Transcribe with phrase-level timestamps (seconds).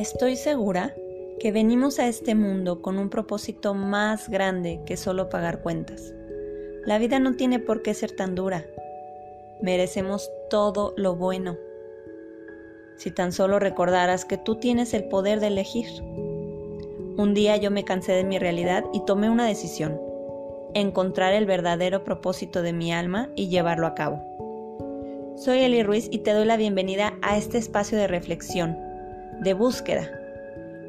[0.00, 0.94] Estoy segura
[1.40, 6.14] que venimos a este mundo con un propósito más grande que solo pagar cuentas.
[6.86, 8.64] La vida no tiene por qué ser tan dura.
[9.60, 11.58] Merecemos todo lo bueno.
[12.96, 16.02] Si tan solo recordaras que tú tienes el poder de elegir.
[17.18, 20.00] Un día yo me cansé de mi realidad y tomé una decisión.
[20.72, 24.22] Encontrar el verdadero propósito de mi alma y llevarlo a cabo.
[25.36, 28.89] Soy Eli Ruiz y te doy la bienvenida a este espacio de reflexión
[29.40, 30.10] de búsqueda.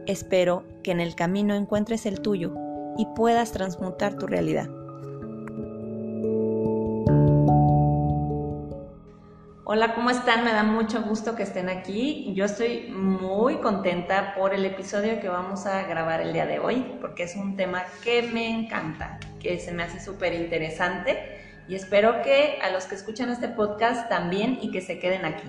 [0.08, 2.54] Espero que en el camino encuentres el tuyo
[2.98, 4.68] y puedas transmutar tu realidad.
[9.64, 10.44] Hola, ¿cómo están?
[10.44, 12.34] Me da mucho gusto que estén aquí.
[12.36, 16.98] Yo estoy muy contenta por el episodio que vamos a grabar el día de hoy,
[17.00, 21.40] porque es un tema que me encanta, que se me hace súper interesante
[21.70, 25.48] y espero que a los que escuchan este podcast también y que se queden aquí.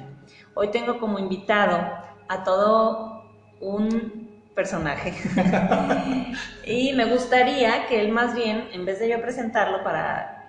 [0.55, 1.80] Hoy tengo como invitado
[2.28, 3.24] a todo
[3.60, 5.15] un personaje.
[6.66, 10.48] y me gustaría que él más bien, en vez de yo presentarlo para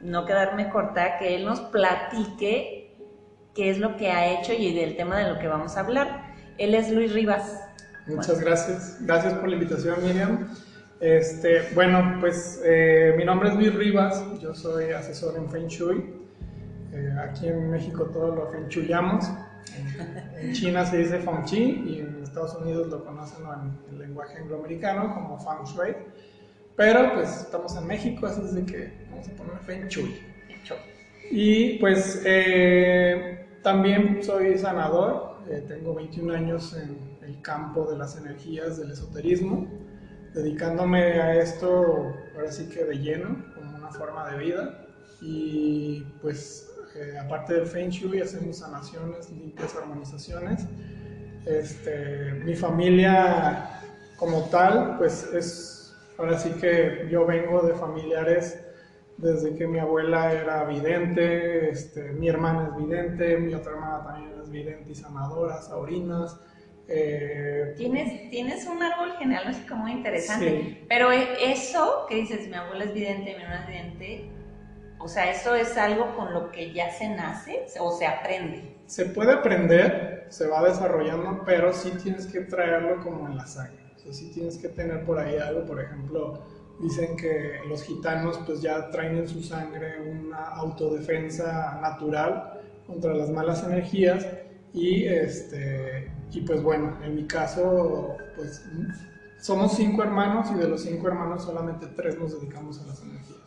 [0.00, 2.96] no quedarme corta, que él nos platique
[3.54, 6.34] qué es lo que ha hecho y del tema de lo que vamos a hablar.
[6.58, 7.60] Él es Luis Rivas.
[8.06, 8.98] Muchas gracias.
[9.00, 10.48] Gracias por la invitación, Miriam.
[11.00, 16.14] Este, bueno, pues eh, mi nombre es Luis Rivas, yo soy asesor en Feng Shui.
[16.92, 18.68] Eh, aquí en México todo lo Feng
[20.40, 24.38] En China se dice Feng Chi y en Estados Unidos lo conocen en el lenguaje
[24.38, 25.96] angloamericano como Feng Shui.
[26.76, 30.20] Pero pues estamos en México, así es de que vamos a poner Feng Shui.
[31.30, 38.16] Y pues eh, también soy sanador, eh, tengo 21 años en el campo de las
[38.16, 39.66] energías del esoterismo,
[40.34, 44.86] dedicándome a esto ahora sí que de lleno, como una forma de vida.
[45.22, 46.73] Y pues
[47.20, 50.66] aparte del Feng Shui, hacemos sanaciones, limpias, armonizaciones.
[51.46, 53.82] Este, mi familia
[54.16, 58.64] como tal, pues es, ahora sí que yo vengo de familiares
[59.16, 64.32] desde que mi abuela era vidente, este, mi hermana es vidente, mi otra hermana también
[64.42, 66.40] es vidente y sanadora, saurinas.
[66.88, 72.92] Eh, tienes, tienes un árbol genealógico muy interesante, pero eso que dices, mi abuela es
[72.92, 74.30] vidente, mi hermana es vidente,
[75.04, 78.78] o sea, ¿eso es algo con lo que ya se nace o se aprende?
[78.86, 83.84] Se puede aprender, se va desarrollando, pero sí tienes que traerlo como en la sangre.
[83.96, 86.42] O sea, sí tienes que tener por ahí algo, por ejemplo,
[86.80, 93.28] dicen que los gitanos pues ya traen en su sangre una autodefensa natural contra las
[93.28, 94.26] malas energías
[94.72, 98.64] y este y pues bueno, en mi caso pues
[99.38, 103.43] somos cinco hermanos y de los cinco hermanos solamente tres nos dedicamos a las energías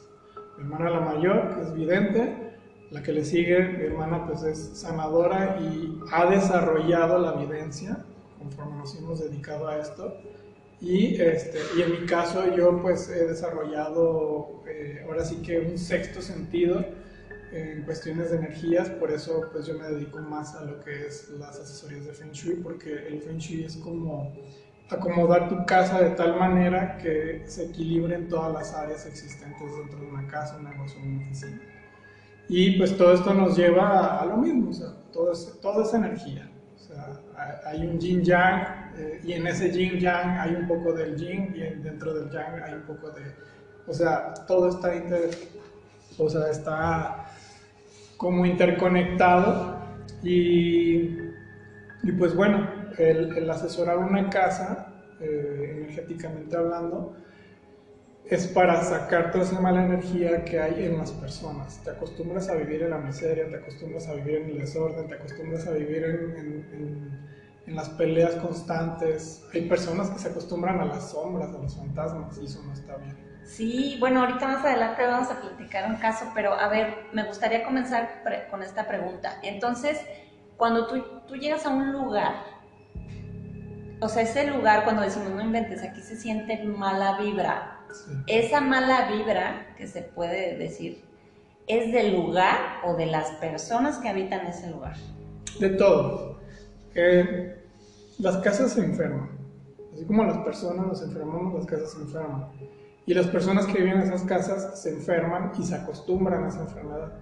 [0.58, 2.48] mi hermana la mayor, que es vidente,
[2.92, 8.04] la que le sigue, mi hermana pues es sanadora y ha desarrollado la videncia
[8.40, 10.18] conforme nos hemos dedicado a esto.
[10.80, 15.78] Y, este, y en mi caso yo pues he desarrollado eh, ahora sí que un
[15.78, 16.86] sexto sentido
[17.52, 21.30] en cuestiones de energías, por eso pues yo me dedico más a lo que es
[21.40, 24.34] las asesorías de Feng Shui, porque el Feng Shui es como
[24.90, 30.08] acomodar tu casa de tal manera que se equilibren todas las áreas existentes dentro de
[30.08, 31.62] una casa, un negocio, una oficina.
[32.50, 35.94] Y pues todo esto nos lleva a, lo mismo, o sea, todo es, todo es
[35.94, 36.50] energía.
[36.76, 37.20] O sea,
[37.66, 41.54] hay un yin yang eh, y en ese yin yang hay un poco del yin
[41.54, 43.24] y dentro del yang hay un poco de...
[43.86, 45.30] O sea, todo está, inter,
[46.18, 47.26] o sea, está
[48.16, 49.78] como interconectado
[50.24, 51.20] y,
[52.04, 57.16] y pues bueno, el, asesorar una casa, eh, energéticamente hablando,
[58.30, 61.82] es para sacar toda esa mala energía que hay en las personas.
[61.84, 65.16] Te acostumbras a vivir en la miseria, te acostumbras a vivir en el desorden, te
[65.16, 67.28] acostumbras a vivir en,
[67.66, 69.46] en, las peleas constantes.
[69.54, 72.96] Hay personas que se acostumbran a las sombras, a los fantasmas, y eso no está
[72.98, 73.16] bien.
[73.44, 77.64] Sí, bueno, ahorita más adelante vamos a platicar un caso, pero a ver, me gustaría
[77.64, 79.40] comenzar con esta pregunta.
[79.42, 80.00] Entonces,
[80.58, 82.36] cuando tú, tú llegas a un lugar,
[84.00, 87.80] o sea, ese lugar cuando decimos no inventes, aquí se siente mala vibra.
[88.28, 91.04] Esa mala vibra que se puede decir,
[91.68, 94.96] ¿es del lugar o de las personas que habitan ese lugar?
[95.60, 96.40] De todo.
[98.20, 99.32] las casas se enferman.
[99.94, 102.52] Así como las personas nos enfermamos, las casas se enferman.
[103.08, 106.62] Y las personas que viven en esas casas se enferman y se acostumbran a esa
[106.62, 107.14] enfermedad.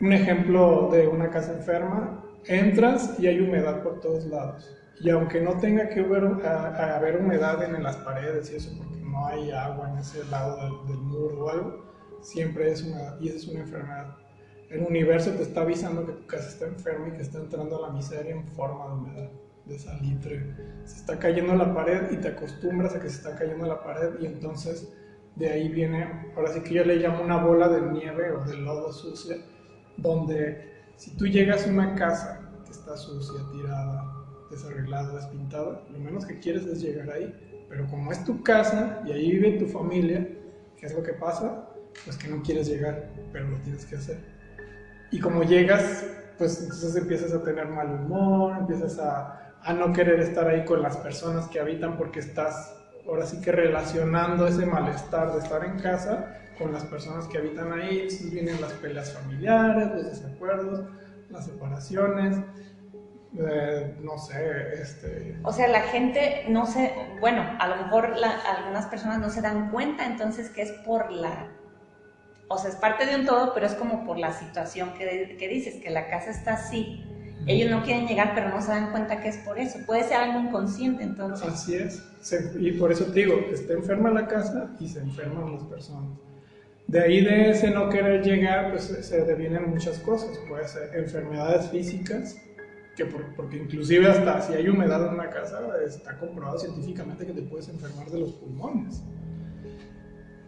[0.00, 5.40] Un ejemplo de una casa enferma, entras y hay humedad por todos lados y aunque
[5.40, 9.98] no tenga que haber, humedad en las paredes y eso, porque no hay agua en
[9.98, 11.84] ese lado del, muro o algo,
[12.20, 14.16] siempre es una, y es una enfermedad.
[14.70, 17.88] El universo te está avisando que tu casa está enferma y que está entrando a
[17.88, 19.30] la miseria en forma de humedad.
[19.64, 20.54] de salitre.
[20.84, 24.20] Se está cayendo la pared y te acostumbras a que se está cayendo la pared
[24.20, 24.92] y entonces
[25.34, 28.56] de ahí viene, ahora sí que yo le llamo una bola de nieve o de
[28.56, 29.36] lodo sucia,
[29.96, 34.11] donde si tú llegas a una casa que está sucia, tirada,
[34.52, 37.34] desarreglada, despintada, lo menos que quieres es llegar ahí.
[37.68, 40.28] Pero como es tu casa y ahí vive tu familia,
[40.76, 41.68] ¿qué es lo que pasa?
[42.04, 44.18] Pues que no quieres llegar, pero lo tienes que hacer.
[45.10, 46.06] Y como llegas,
[46.38, 50.82] pues entonces empiezas a tener mal humor, empiezas a, a no querer estar ahí con
[50.82, 52.76] las personas que habitan porque estás
[53.06, 57.72] ahora sí que relacionando ese malestar de estar en casa con las personas que habitan
[57.72, 60.84] ahí, entonces vienen las peleas familiares, los desacuerdos,
[61.30, 62.36] las separaciones,
[63.38, 65.38] eh, no sé, este...
[65.42, 69.70] O sea, la gente no se, bueno, a lo mejor algunas personas no se dan
[69.70, 71.48] cuenta entonces que es por la,
[72.48, 75.48] o sea, es parte de un todo, pero es como por la situación que, que
[75.48, 77.04] dices, que la casa está así,
[77.46, 79.78] ellos no quieren llegar, pero no se dan cuenta que es por eso.
[79.84, 81.48] Puede ser algo inconsciente, entonces.
[81.48, 82.02] Así es.
[82.58, 86.18] y por eso te digo, está enferma la casa y se enferman las personas.
[86.86, 90.38] De ahí de ese no querer llegar, pues se devienen muchas cosas.
[90.48, 92.36] Puede ser enfermedades físicas,
[92.96, 97.42] que porque inclusive hasta si hay humedad en una casa, está comprobado científicamente que te
[97.42, 99.02] puedes enfermar de los pulmones.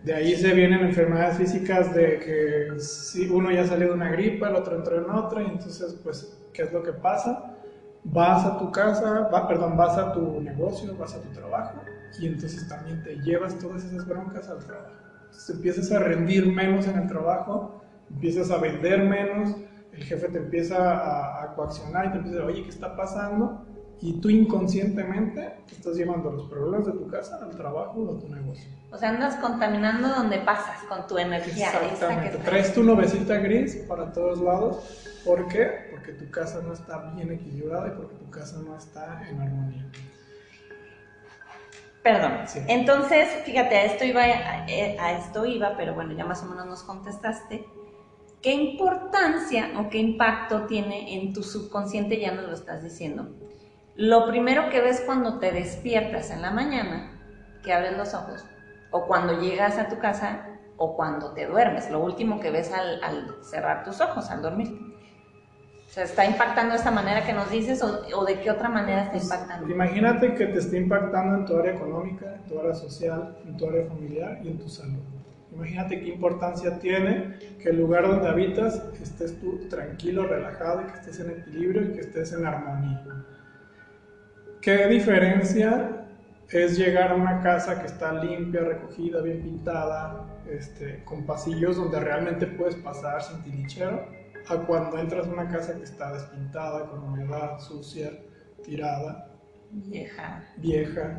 [0.05, 4.51] De ahí se vienen enfermedades físicas de que si uno ya salió de una gripa,
[4.51, 7.57] el otro entró en otra, y entonces pues ¿Qué es lo que pasa?
[8.05, 11.81] Vas a tu casa, va, perdón, vas a tu negocio, vas a tu trabajo
[12.19, 14.95] y entonces también te llevas todas esas broncas al trabajo.
[15.25, 19.57] Entonces empiezas a rendir menos en el trabajo, empiezas a vender menos,
[19.97, 22.97] el jefe te empieza a, a coaccionar y te empieza a decir, oye, ¿qué está
[22.97, 23.65] pasando?
[24.05, 28.29] y tú inconscientemente estás llevando los problemas de tu casa al trabajo o a tu
[28.29, 28.71] negocio.
[28.91, 31.69] O sea, andas contaminando donde pasas con tu energía.
[31.91, 32.37] Exactamente.
[32.45, 35.21] Traes tu nubecita gris para todos lados.
[35.25, 35.89] ¿Por qué?
[35.91, 39.87] Porque tu casa no está bien equilibrada y porque tu casa no está en armonía.
[42.03, 42.33] Perdón.
[42.69, 46.83] Entonces, fíjate, a esto iba, a esto iba, pero bueno, ya más o menos nos
[46.83, 47.67] contestaste.
[48.45, 52.21] ¿Qué importancia o qué impacto tiene en tu subconsciente?
[52.21, 53.27] Ya nos lo estás diciendo
[53.97, 57.13] lo primero que ves cuando te despiertas en la mañana,
[57.63, 58.45] que abres los ojos,
[58.91, 63.37] o cuando llegas a tu casa, o cuando te duermes, lo último que ves al,
[63.43, 64.77] cerrar tus ojos, al dormir.
[65.87, 69.03] O sea, ¿está impactando de esta manera que nos dices o, de qué otra manera
[69.03, 69.71] está pues, impactando?
[69.71, 73.69] Imagínate que te está impactando en tu área económica, en tu área social, en tu
[73.69, 74.99] área familiar y en tu salud.
[75.55, 81.21] Imagínate qué importancia tiene que el lugar donde habitas estés tú tranquilo, relajado, que estés
[81.21, 83.05] en equilibrio y que estés en armonía.
[84.61, 86.07] ¿Qué diferencia
[86.51, 92.01] es llegar a una casa que está limpia, recogida, bien pintada, este, con pasillos donde
[92.01, 94.07] realmente puedes pasar sin tilichero,
[94.49, 98.11] a cuando entras a una casa que está despintada, con humedad, sucia,
[98.63, 99.31] tirada?
[99.71, 100.43] Vieja.
[100.57, 101.19] Vieja.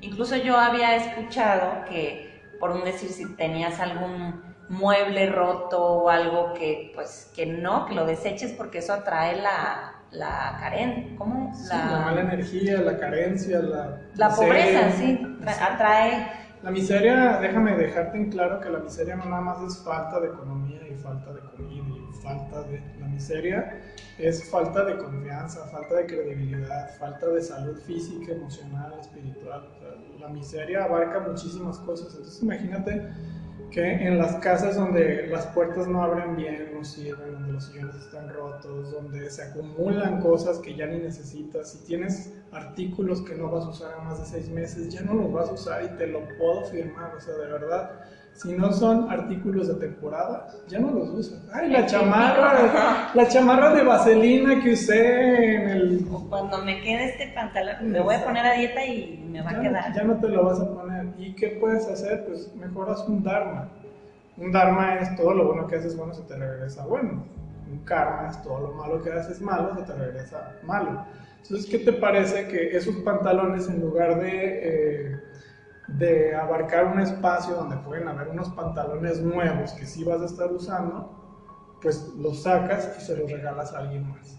[0.00, 2.23] Incluso yo había escuchado que,
[2.58, 7.94] por un decir, si tenías algún mueble roto o algo que, pues, que no, que
[7.94, 11.52] lo deseches porque eso atrae la, la carencia, ¿cómo?
[11.68, 14.00] La, la, mala energía, la carencia, la...
[14.14, 15.20] La pobreza, sí,
[15.60, 16.44] atrae...
[16.62, 20.28] La miseria, déjame dejarte en claro que la miseria no nada más es falta de
[20.28, 21.93] economía y falta de comida
[22.24, 22.82] falta de...
[22.98, 23.80] La miseria
[24.18, 29.68] es falta de confianza, falta de credibilidad, falta de salud física, emocional, espiritual.
[30.18, 32.14] la miseria abarca muchísimas cosas.
[32.14, 33.08] Entonces imagínate
[33.70, 37.96] que en las casas donde las puertas no abren bien, no sirven, donde los sillones
[37.96, 43.50] están rotos, donde se acumulan cosas que ya ni necesitas, si tienes artículos que no
[43.50, 45.88] vas a usar en más de seis meses, ya no los vas a usar y
[45.96, 48.00] te lo puedo firmar, o sea, de verdad,
[48.34, 51.40] si no son artículos de temporada, ya no los usas.
[51.52, 56.06] Ay, la chamarra, la chamarra de vaselina que usé en el...
[56.28, 59.60] Cuando me quede este pantalón, me voy a poner a dieta y me va a
[59.60, 59.94] quedar.
[59.94, 61.06] Ya no te lo vas a poner.
[61.16, 62.24] ¿Y qué puedes hacer?
[62.26, 63.68] Pues mejoras un dharma.
[64.36, 67.24] Un dharma es todo lo bueno que haces bueno se te regresa bueno.
[67.70, 71.04] Un karma es todo lo malo que haces malo se te regresa malo.
[71.42, 74.32] Entonces, ¿qué te parece que esos pantalones en lugar de...
[74.32, 75.20] Eh,
[75.86, 80.50] de abarcar un espacio donde pueden haber unos pantalones nuevos que sí vas a estar
[80.50, 81.10] usando,
[81.82, 84.38] pues los sacas y se los regalas a alguien más.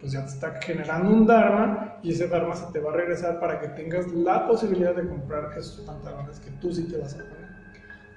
[0.00, 3.40] Pues ya te está generando un Dharma y ese Dharma se te va a regresar
[3.40, 7.18] para que tengas la posibilidad de comprar esos pantalones que tú sí te vas a
[7.18, 7.46] poner.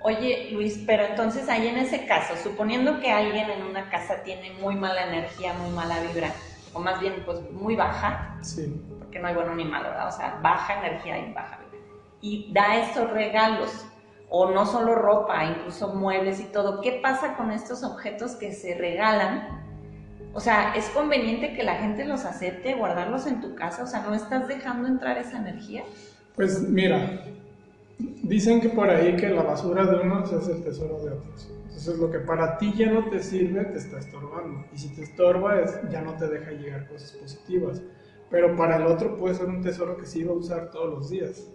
[0.01, 4.53] Oye Luis, pero entonces ahí en ese caso, suponiendo que alguien en una casa tiene
[4.61, 6.31] muy mala energía, muy mala vibra,
[6.73, 8.81] o más bien pues muy baja, sí.
[8.97, 10.07] porque no hay bueno ni malo, ¿verdad?
[10.07, 11.68] O sea, baja energía y baja vibra
[12.21, 13.85] y da estos regalos,
[14.29, 16.81] o no solo ropa, incluso muebles y todo.
[16.81, 19.59] ¿Qué pasa con estos objetos que se regalan
[20.33, 23.83] o sea, ¿es conveniente que la gente los acepte, guardarlos en tu casa?
[23.83, 25.83] O sea, ¿no estás dejando entrar esa energía?
[26.35, 27.23] Pues mira,
[27.97, 31.51] dicen que por ahí que la basura de unos es el tesoro de otros.
[31.63, 34.65] Entonces lo que para ti ya no te sirve te está estorbando.
[34.71, 37.81] Y si te estorba es, ya no te deja llegar cosas positivas.
[38.29, 41.09] Pero para el otro puede ser un tesoro que sí va a usar todos los
[41.09, 41.49] días.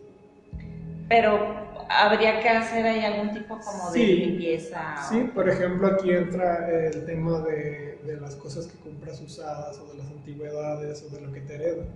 [1.08, 4.96] Pero habría que hacer ahí algún tipo como de limpieza.
[5.08, 9.92] Sí, por ejemplo aquí entra el tema de, de, las cosas que compras usadas o
[9.92, 11.88] de las antigüedades o de lo que te heredan.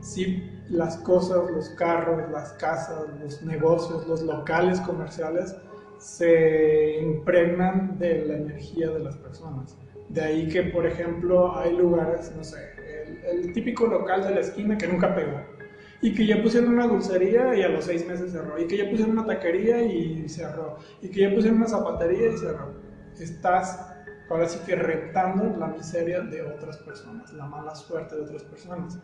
[0.00, 5.56] Si las cosas, los carros, las casas, los negocios, los locales comerciales
[5.98, 9.76] se impregnan de la energía de las personas.
[10.08, 12.58] De ahí que, por ejemplo, hay lugares, no sé,
[13.04, 15.57] el, el típico local de la esquina que nunca pegó
[16.00, 18.90] y que ya pusieron una dulcería y a los seis meses cerró, y que ya
[18.90, 22.74] pusieron una taquería y cerró, y que ya pusieron una zapatería y cerró.
[23.18, 23.94] Estás
[24.30, 28.98] ahora sí que retando la miseria de otras personas, la mala suerte de otras personas.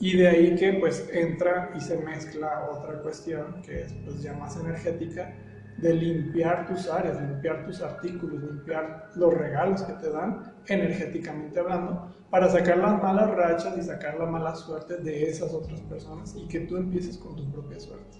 [0.00, 4.32] Y de ahí que pues entra y se mezcla otra cuestión que es pues ya
[4.32, 5.34] más energética,
[5.78, 12.14] de limpiar tus áreas, limpiar tus artículos, limpiar los regalos que te dan, energéticamente hablando,
[12.30, 16.46] para sacar las malas rachas y sacar la mala suerte de esas otras personas y
[16.48, 18.18] que tú empieces con tu propia suerte.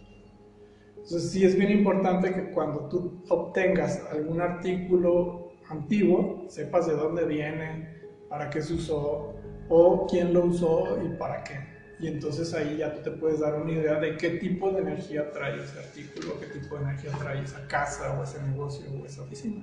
[0.90, 7.24] Entonces sí es bien importante que cuando tú obtengas algún artículo antiguo, sepas de dónde
[7.24, 7.98] viene,
[8.28, 9.34] para qué se usó
[9.68, 11.67] o quién lo usó y para qué
[12.00, 15.30] y entonces ahí ya tú te puedes dar una idea de qué tipo de energía
[15.32, 19.22] trae ese artículo, qué tipo de energía trae esa casa o ese negocio o esa
[19.22, 19.62] oficina.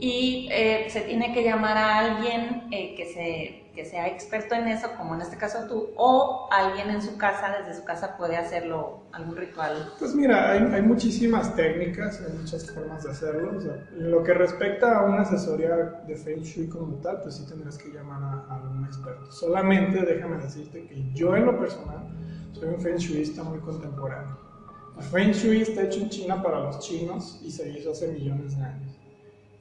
[0.00, 4.68] Y eh, se tiene que llamar a alguien eh, que, se, que sea experto en
[4.68, 8.36] eso, como en este caso tú, o alguien en su casa, desde su casa puede
[8.36, 9.92] hacerlo, algún ritual.
[9.98, 13.56] Pues mira, hay, hay muchísimas técnicas, hay muchas formas de hacerlo.
[13.56, 15.74] O sea, en lo que respecta a una asesoría
[16.06, 19.30] de Feng Shui como tal, pues sí tendrás que llamar a, algún experto.
[19.32, 22.06] Solamente déjame decirte que yo en lo personal
[22.52, 24.36] soy un Feng Shuiista muy contemporáneo.
[24.98, 28.56] El Feng Shui está hecho en China para los chinos y se hizo hace millones
[28.56, 28.98] de años.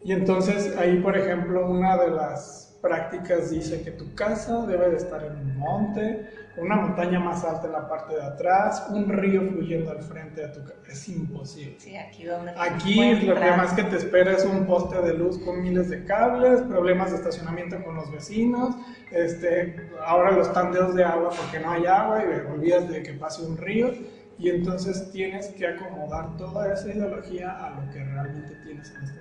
[0.04, 4.98] Y entonces ahí, por ejemplo, una de las prácticas dice que tu casa debe de
[4.98, 9.08] estar en un monte, con una montaña más alta en la parte de atrás, un
[9.08, 10.76] río fluyendo al frente de tu casa.
[10.90, 11.76] Es imposible.
[11.80, 15.38] Sí, aquí donde Aquí lo que más que te espera es un poste de luz
[15.40, 18.76] con miles de cables, problemas de estacionamiento con los vecinos,
[19.12, 23.44] este, ahora los tandeos de agua porque no hay agua y olvidas de que pase
[23.44, 23.92] un río.
[24.38, 29.21] Y entonces tienes que acomodar toda esa ideología a lo que realmente tienes en este.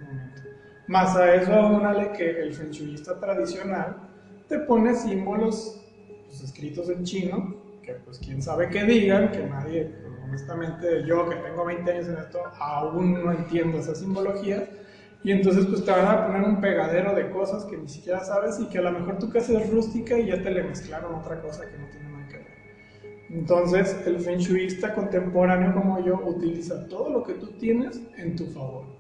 [0.91, 3.95] Más a eso aúnale que el fenchuista tradicional
[4.49, 5.81] te pone símbolos
[6.27, 11.29] pues, escritos en chino, que pues quién sabe qué digan, que nadie, pues, honestamente yo
[11.29, 14.69] que tengo 20 años en esto, aún no entiendo esa simbología.
[15.23, 18.59] Y entonces pues te van a poner un pegadero de cosas que ni siquiera sabes
[18.59, 21.41] y que a lo mejor tu casa es rústica y ya te le mezclaron otra
[21.41, 23.27] cosa que no tiene nada que ver.
[23.31, 28.47] Entonces el feng shuiista contemporáneo como yo utiliza todo lo que tú tienes en tu
[28.47, 29.00] favor.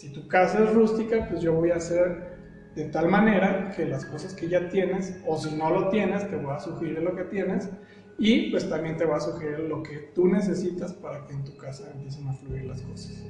[0.00, 2.38] Si tu casa es rústica, pues yo voy a hacer
[2.74, 6.36] de tal manera que las cosas que ya tienes, o si no lo tienes, te
[6.36, 7.68] voy a sugerir lo que tienes,
[8.16, 11.54] y pues también te voy a sugerir lo que tú necesitas para que en tu
[11.54, 13.22] casa empiecen a fluir las cosas.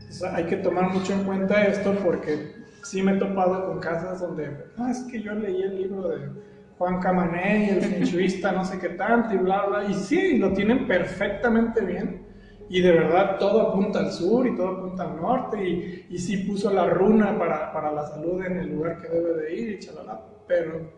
[0.00, 4.18] Entonces hay que tomar mucho en cuenta esto porque sí me he topado con casas
[4.18, 6.28] donde, ah, es que yo leí el libro de
[6.76, 10.52] Juan Camané y el finchuista no sé qué tanto y bla, bla, y sí, lo
[10.54, 12.29] tienen perfectamente bien,
[12.70, 16.36] y de verdad todo apunta al sur y todo apunta al norte y, y sí
[16.38, 19.78] puso la runa para, para, la salud en el lugar que debe de ir y
[19.80, 20.88] chalala, pero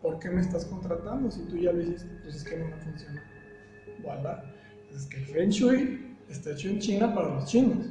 [0.00, 2.08] ¿por qué me estás contratando si tú ya lo hiciste?
[2.22, 3.24] Pues es que no me funciona.
[4.04, 4.44] Voilà.
[4.94, 7.86] Es que el Feng Shui está hecho en China para los chinos.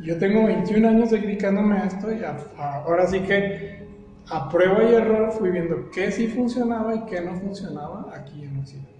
[0.00, 2.22] Yo tengo 21 años dedicándome a esto y
[2.56, 3.82] ahora sí que
[4.30, 8.56] a prueba y error fui viendo qué sí funcionaba y qué no funcionaba aquí en
[8.56, 8.90] Occidente.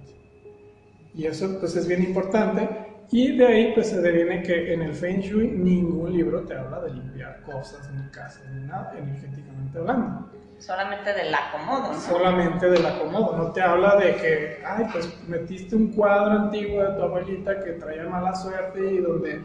[1.14, 4.94] Y eso pues es bien importante y de ahí pues se deviene que en el
[4.94, 10.30] Feng Shui ningún libro te habla de limpiar cosas, ni casas, ni nada, energéticamente hablando.
[10.58, 12.00] Solamente del acomodo, ¿no?
[12.00, 16.94] Solamente del acomodo, no te habla de que, ay, pues metiste un cuadro antiguo de
[16.94, 19.42] tu abuelita que traía mala suerte y donde,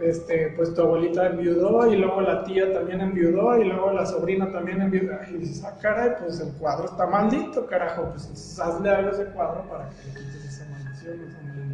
[0.00, 4.52] este, pues tu abuelita enviudó y luego la tía también enviudó y luego la sobrina
[4.52, 5.14] también enviudó.
[5.28, 9.24] Y dices, ah, caray, pues el cuadro está maldito, carajo, pues hazle algo a ese
[9.32, 11.67] cuadro para que le quites esa maldición, esa maldición.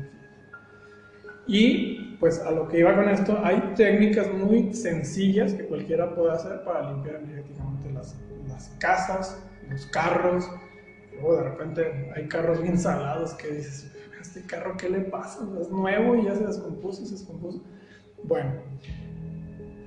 [1.47, 6.33] Y pues a lo que iba con esto, hay técnicas muy sencillas que cualquiera puede
[6.33, 8.17] hacer para limpiar energéticamente las,
[8.49, 10.51] las casas, los carros.
[11.13, 15.47] Luego de repente hay carros bien salados que dices, ¿este carro qué le pasa?
[15.61, 17.63] Es nuevo y ya se descompuso, se descompuso.
[18.23, 18.53] Bueno,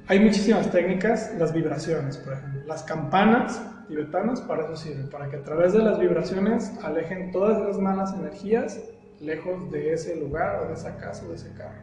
[0.08, 2.62] hay muchísimas técnicas, las vibraciones, por ejemplo.
[2.66, 7.60] las campanas tibetanas para eso sirven, para que a través de las vibraciones alejen todas
[7.66, 8.80] las malas energías
[9.20, 11.82] lejos de ese lugar o de esa casa o de ese carro.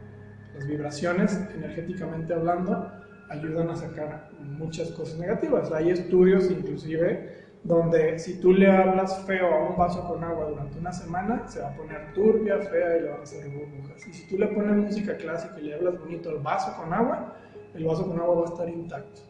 [0.53, 2.91] Las vibraciones, energéticamente hablando,
[3.29, 5.71] ayudan a sacar muchas cosas negativas.
[5.71, 10.77] Hay estudios inclusive donde si tú le hablas feo a un vaso con agua durante
[10.77, 14.07] una semana, se va a poner turbia, fea y le van a hacer burbujas.
[14.07, 17.35] Y si tú le pones música clásica y le hablas bonito al vaso con agua,
[17.73, 19.21] el vaso con agua va a estar intacto.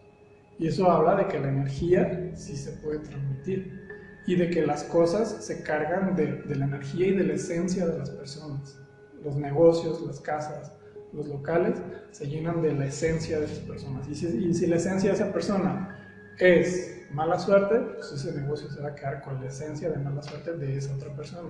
[0.59, 3.84] Y eso habla de que la energía sí se puede transmitir
[4.27, 7.85] y de que las cosas se cargan de, de la energía y de la esencia
[7.87, 8.79] de las personas.
[9.23, 10.71] Los negocios, las casas,
[11.13, 14.07] los locales se llenan de la esencia de esas personas.
[14.07, 15.97] Y si, y si la esencia de esa persona
[16.39, 20.21] es mala suerte, pues ese negocio se va a quedar con la esencia de mala
[20.21, 21.49] suerte de esa otra persona.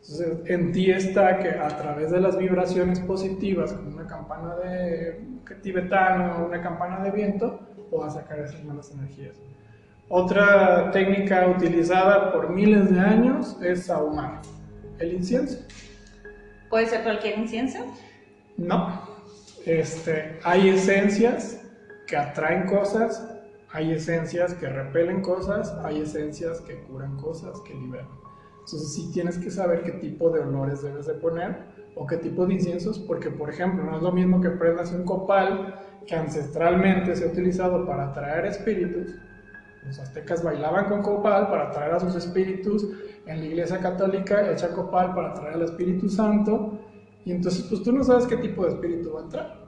[0.00, 5.20] Entonces, en ti está que a través de las vibraciones positivas, como una campana de
[5.62, 9.36] tibetano, una campana de viento, puedas sacar esas malas energías.
[10.14, 14.42] Otra técnica utilizada por miles de años es ahumar
[14.98, 15.58] el incienso.
[16.68, 17.78] ¿Puede ser cualquier incienso?
[18.58, 19.08] No.
[19.64, 21.64] Este, hay esencias
[22.06, 23.26] que atraen cosas,
[23.70, 28.08] hay esencias que repelen cosas, hay esencias que curan cosas, que liberan.
[28.66, 31.56] Entonces sí tienes que saber qué tipo de olores debes de poner
[31.96, 35.06] o qué tipo de inciensos, porque por ejemplo no es lo mismo que prendas un
[35.06, 35.74] copal
[36.06, 39.14] que ancestralmente se ha utilizado para atraer espíritus.
[39.84, 42.86] Los aztecas bailaban con copal para atraer a sus espíritus,
[43.26, 46.78] en la iglesia católica echa copal para atraer al Espíritu Santo,
[47.24, 49.62] y entonces pues tú no sabes qué tipo de espíritu va a entrar.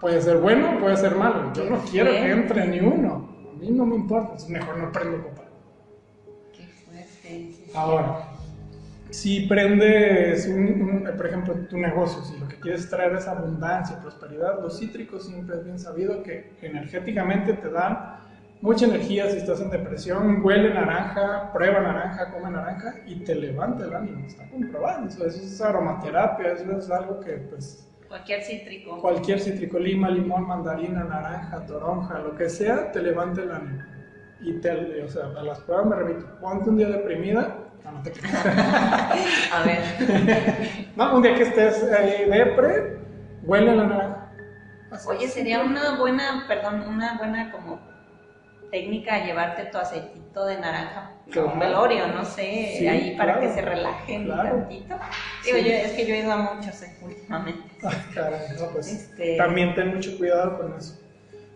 [0.00, 1.52] Puede ser bueno, puede ser malo.
[1.52, 3.28] Yo no quiero que entre ni uno.
[3.52, 5.48] A mí no me importa, es mejor no prendo copal.
[6.52, 7.70] Qué fuerte.
[7.74, 8.30] Ahora,
[9.10, 14.62] si prendes, un, por ejemplo, tu negocio, si lo que quieres traer es abundancia, prosperidad,
[14.62, 18.20] los cítricos siempre es bien sabido que energéticamente te dan
[18.60, 23.84] mucha energía si estás en depresión, huele naranja, prueba naranja, come naranja y te levanta
[23.84, 29.00] el ánimo, está comprobado, eso, eso es aromaterapia, eso es algo que pues Cualquier cítrico.
[29.00, 33.84] cualquier cítrico, lima, limón, mandarina, naranja, toronja, lo que sea, te levanta el ánimo.
[34.40, 38.02] Y te, o sea, a las pruebas me remito, ponte un día deprimida, no, no
[38.02, 38.10] te.
[39.52, 39.80] A ver.
[40.96, 42.98] no, un día que estés depre,
[43.44, 44.32] huele la naranja.
[44.90, 45.08] Así.
[45.08, 47.78] Oye, sería una buena, perdón, una buena como
[48.70, 51.52] técnica llevarte tu aceitito de naranja Claro.
[51.52, 53.40] un velorio, no sé, Sí, ahí para claro.
[53.48, 54.54] que se relajen Claro.
[54.54, 54.98] un tantito.
[55.44, 55.64] Digo, Sí.
[55.64, 57.62] yo, es que yo he ido a muchos eh, últimamente.
[57.84, 60.98] Ah, caray, no, pues Este- también ten mucho cuidado con eso.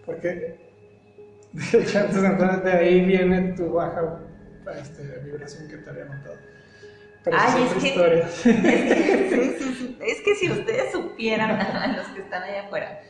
[0.06, 0.58] Porque
[1.52, 4.20] de hecho, antes de ahí viene tu baja
[4.80, 6.36] este, vibración que te había notado.
[7.24, 9.98] Pero Ay, es que- sí.
[10.06, 13.00] Es que si ustedes supieran, los que están allá afuera.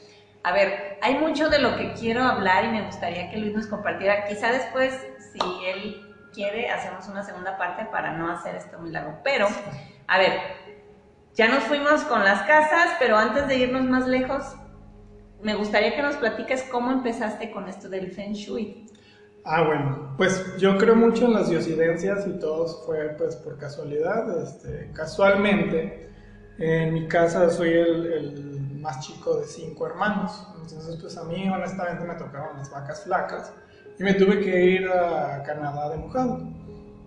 [0.44, 3.66] A ver, hay mucho de lo que quiero hablar y me gustaría que Luis nos
[3.66, 4.26] compartiera.
[4.26, 4.94] Quizá después,
[5.32, 9.18] si él quiere, hacemos una segunda parte para no hacer esto muy largo.
[9.24, 9.48] Pero,
[10.06, 10.32] a ver,
[11.32, 14.54] ya nos fuimos con las casas, pero antes de irnos más lejos,
[15.42, 18.86] me gustaría que nos platiques cómo empezaste con esto del Feng Shui.
[19.46, 24.42] Ah, bueno, pues yo creo mucho en las diosidencias y todo fue pues por casualidad.
[24.42, 26.10] Este, casualmente,
[26.58, 30.46] en mi casa soy el, el más chico de cinco hermanos.
[30.62, 33.52] Entonces, pues a mí honestamente me tocaron las vacas flacas
[33.98, 36.40] y me tuve que ir a Canadá de mojado.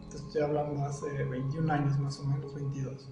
[0.09, 3.09] Te estoy hablando hace 21 años más o menos, 22.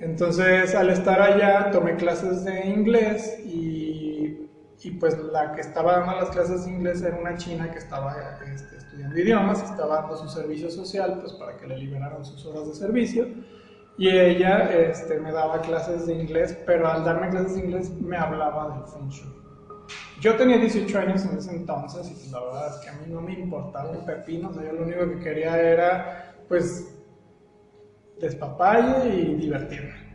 [0.00, 4.48] Entonces, al estar allá, tomé clases de inglés y,
[4.82, 8.14] y, pues la que estaba dando las clases de inglés era una china que estaba
[8.44, 12.68] este, estudiando idiomas, estaba dando su servicio social pues para que le liberaran sus horas
[12.68, 13.26] de servicio.
[13.98, 18.16] Y ella este, me daba clases de inglés, pero al darme clases de inglés me
[18.16, 19.32] hablaba del Feng Shui.
[20.20, 23.20] Yo tenía 18 años en ese entonces y la verdad es que a mí no
[23.20, 26.94] me importaba un pepino, o sea, yo lo único que quería era pues
[28.18, 30.06] despapalle y divertirme.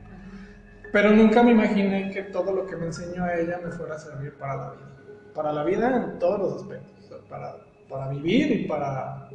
[0.92, 4.00] Pero nunca me imaginé que todo lo que me enseñó a ella me fuera a
[4.00, 4.92] servir para la vida.
[5.34, 7.22] Para la vida en todos los aspectos.
[7.30, 7.56] para,
[7.88, 9.30] para vivir y para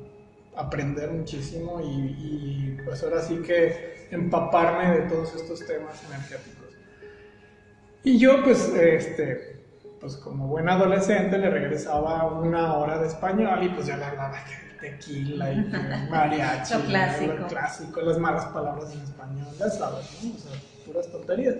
[0.56, 6.66] aprender muchísimo y, y, pues ahora sí que empaparme de todos estos temas energéticos.
[8.02, 9.60] Y yo pues, este,
[10.00, 14.38] pues como buen adolescente le regresaba una hora de español y pues ya le hablaba
[14.44, 15.78] que tequila y que
[16.10, 17.32] mariachi, Lo clásico.
[17.34, 20.34] lo clásico, las malas palabras en español, ya sabes, ¿no?
[20.34, 20.52] O sea,
[20.86, 21.56] puras tonterías.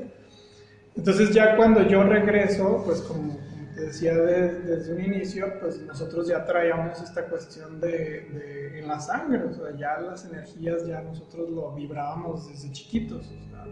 [0.97, 3.39] Entonces ya cuando yo regreso, pues como,
[3.77, 7.89] decía de- desde un inicio, pues nosotros ya traíamos esta cuestión de,
[8.33, 13.27] de- en la sangre, o sea, ya las energías ya nosotros lo vibrábamos desde chiquitos,
[13.27, 13.65] o sea,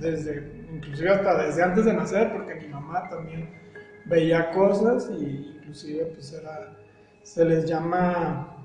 [0.00, 3.48] desde, inclusive hasta desde antes de nacer, porque mi mamá también
[4.06, 6.76] veía cosas y inclusive pues era
[7.22, 8.56] se les llama,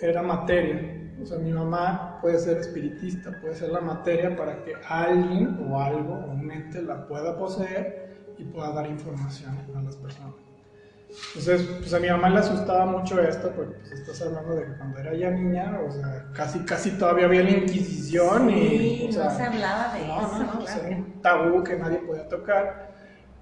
[0.00, 0.98] era materia.
[1.22, 5.80] O sea, mi mamá puede ser espiritista, puede ser la materia para que alguien o
[5.80, 8.01] algo o un ente la pueda poseer
[8.42, 10.34] y pueda dar información a las personas.
[11.34, 14.72] Entonces, pues a mi mamá le asustaba mucho esto, porque pues, estás hablando de que
[14.78, 19.08] cuando era ya niña, o sea, casi, casi todavía había la Inquisición y...
[19.08, 20.38] O sea, no se hablaba de no, eso.
[20.38, 20.86] No, no, claro.
[20.86, 22.92] era un tabú que nadie podía tocar.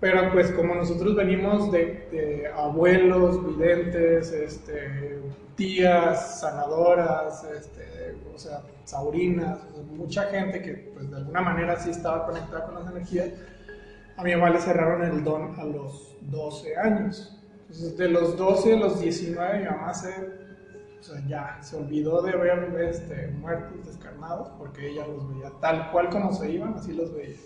[0.01, 5.21] Pero pues como nosotros venimos de, de abuelos, videntes, este,
[5.57, 11.79] tías, sanadoras, este, o sea, saurinas, o sea, mucha gente que pues de alguna manera
[11.79, 13.29] sí estaba conectada con las energías,
[14.21, 17.37] a mi mamá le cerraron el don a los 12 años.
[17.63, 20.09] Entonces, de los 12 a los 19, mi mamá se,
[21.01, 25.91] o sea, ya se olvidó de ver este, muertos descarnados, porque ella los veía tal
[25.91, 27.37] cual como se iban, así los veía.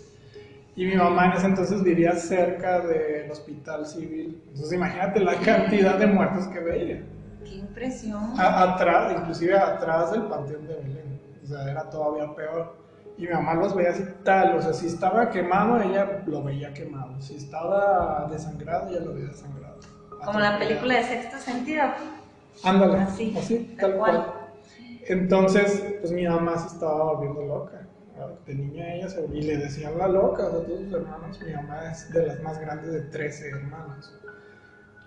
[0.75, 4.41] Y mi mamá en ese entonces vivía cerca del hospital civil.
[4.47, 7.03] Entonces, imagínate la cantidad de muertos que veía.
[7.45, 8.33] Qué impresión.
[8.37, 11.19] A- atrás, inclusive atrás del Panteón de Belén.
[11.43, 12.75] O sea, era todavía peor.
[13.17, 16.73] Y mi mamá los veía así tal, o sea, si estaba quemado, ella lo veía
[16.73, 17.19] quemado.
[17.21, 19.75] Si estaba desangrado, ella lo veía desangrado.
[20.23, 21.83] Como la película de Sexto Sentido.
[22.63, 24.25] Ándale, Así, así, tal cual.
[24.25, 24.33] cual.
[25.07, 27.81] Entonces, pues mi mamá se estaba volviendo loca.
[28.45, 31.39] De niña ella se y le decían la loca, o sea, todos sus hermanos.
[31.45, 34.17] Mi mamá es de las más grandes de 13 hermanos,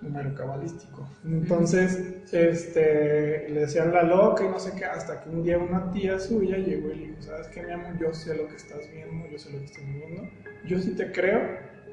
[0.00, 1.08] número cabalístico.
[1.24, 1.98] Entonces,
[2.32, 6.18] este, le decían la loca y no sé qué, hasta que un día una tía
[6.18, 7.98] suya llegó y le dijo, ¿sabes qué, mi amor?
[7.98, 10.22] Yo sé lo que estás viendo, yo sé lo que estás viviendo,
[10.66, 11.40] yo sí te creo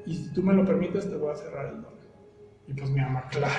[0.06, 1.94] y si tú me lo permites te voy a cerrar el don.
[2.68, 3.54] Y pues mi mamá, claro.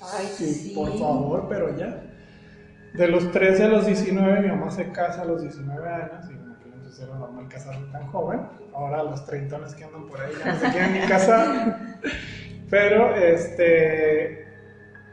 [0.00, 0.72] Ay, Sí, sí.
[0.74, 2.02] por favor, pero ya.
[2.94, 6.32] De los 13 a los 19, mi mamá se casa a los 19 años, y
[6.32, 8.40] entonces era normal casarse tan joven.
[8.74, 11.78] Ahora los 30 que andan por ahí ya no se quieren ni casar.
[12.70, 14.46] Pero este,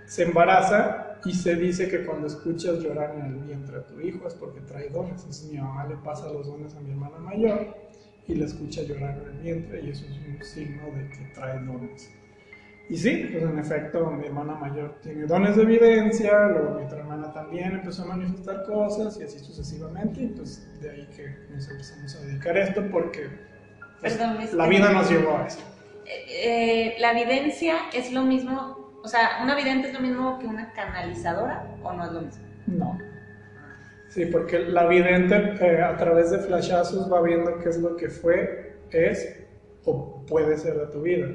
[0.06, 4.28] se embaraza y se dice que cuando escuchas llorar en el vientre a tu hijo
[4.28, 5.18] es porque trae dones.
[5.18, 7.76] Entonces mi mamá le pasa los dones a mi hermana mayor
[8.28, 11.60] y la escucha llorar en el vientre y eso es un signo de que trae
[11.66, 12.12] dones.
[12.90, 17.00] Y sí, pues en efecto, mi hermana mayor tiene dones de evidencia, luego mi otra
[17.00, 21.70] hermana también empezó a manifestar cosas y así sucesivamente, y pues de ahí que nos
[21.70, 23.28] empezamos a dedicar a esto porque
[24.00, 25.60] pues, Perdón, la vida nos llevó a eso.
[26.10, 30.72] Eh, la evidencia es lo mismo, o sea, una vidente es lo mismo que una
[30.74, 32.44] canalizadora o no es lo mismo.
[32.68, 32.98] No.
[34.10, 38.10] Sí, porque la vidente eh, a través de flashazos va viendo qué es lo que
[38.10, 39.44] fue, es
[39.86, 41.28] o puede ser de tu vida.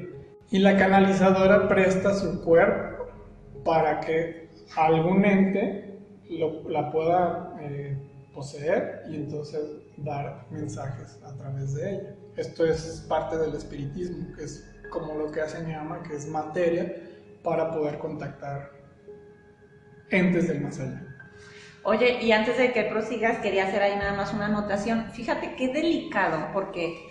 [0.49, 3.07] Y la canalizadora presta su cuerpo
[3.63, 7.95] para que algún ente lo- la pueda eh,
[8.33, 9.61] poseer y entonces
[9.97, 12.15] dar mensajes a través de ella.
[12.35, 16.27] Esto es parte del espiritismo, que es como lo que hace mi ama, que es
[16.27, 16.95] materia
[17.43, 18.71] para poder contactar
[20.09, 21.01] entes del más allá.
[21.83, 25.11] Oye, y antes de que prosigas, quería hacer ahí nada más una anotación.
[25.11, 27.09] Fíjate qué delicado, porque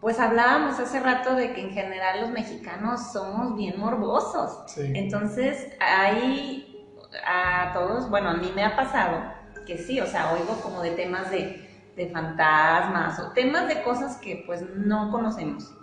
[0.00, 4.64] pues hablábamos hace rato de que en general los mexicanos somos bien morbosos.
[4.66, 4.92] Sí.
[4.94, 6.86] Entonces, ahí
[7.26, 9.32] a todos, bueno, a mí me ha pasado
[9.64, 11.65] que sí, o sea, oigo como de temas de,
[11.96, 15.74] de fantasmas o temas de cosas que pues no conocemos.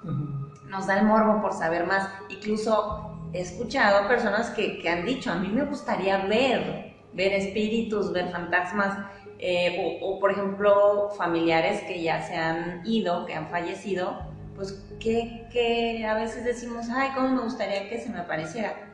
[0.67, 2.07] Nos da el morbo por saber más.
[2.29, 8.13] Incluso he escuchado personas que, que han dicho, a mí me gustaría ver, ver espíritus,
[8.13, 8.97] ver fantasmas,
[9.39, 14.19] eh, o, o, por ejemplo familiares que ya se han ido, que han fallecido,
[14.55, 18.92] pues que, que a veces decimos, ay, cómo me gustaría que se me apareciera.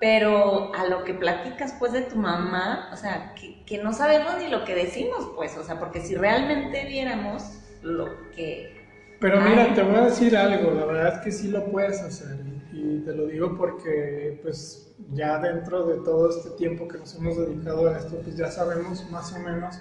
[0.00, 4.36] Pero a lo que platicas pues de tu mamá, o sea, que, que no sabemos
[4.38, 7.42] ni lo que decimos, pues, o sea, porque si realmente viéramos
[7.82, 8.76] lo que...
[9.20, 12.38] Pero mira, te voy a decir algo, la verdad es que sí lo puedes hacer
[12.72, 17.14] y, y te lo digo porque pues ya dentro de todo este tiempo que nos
[17.16, 19.80] hemos dedicado a esto, pues ya sabemos más o menos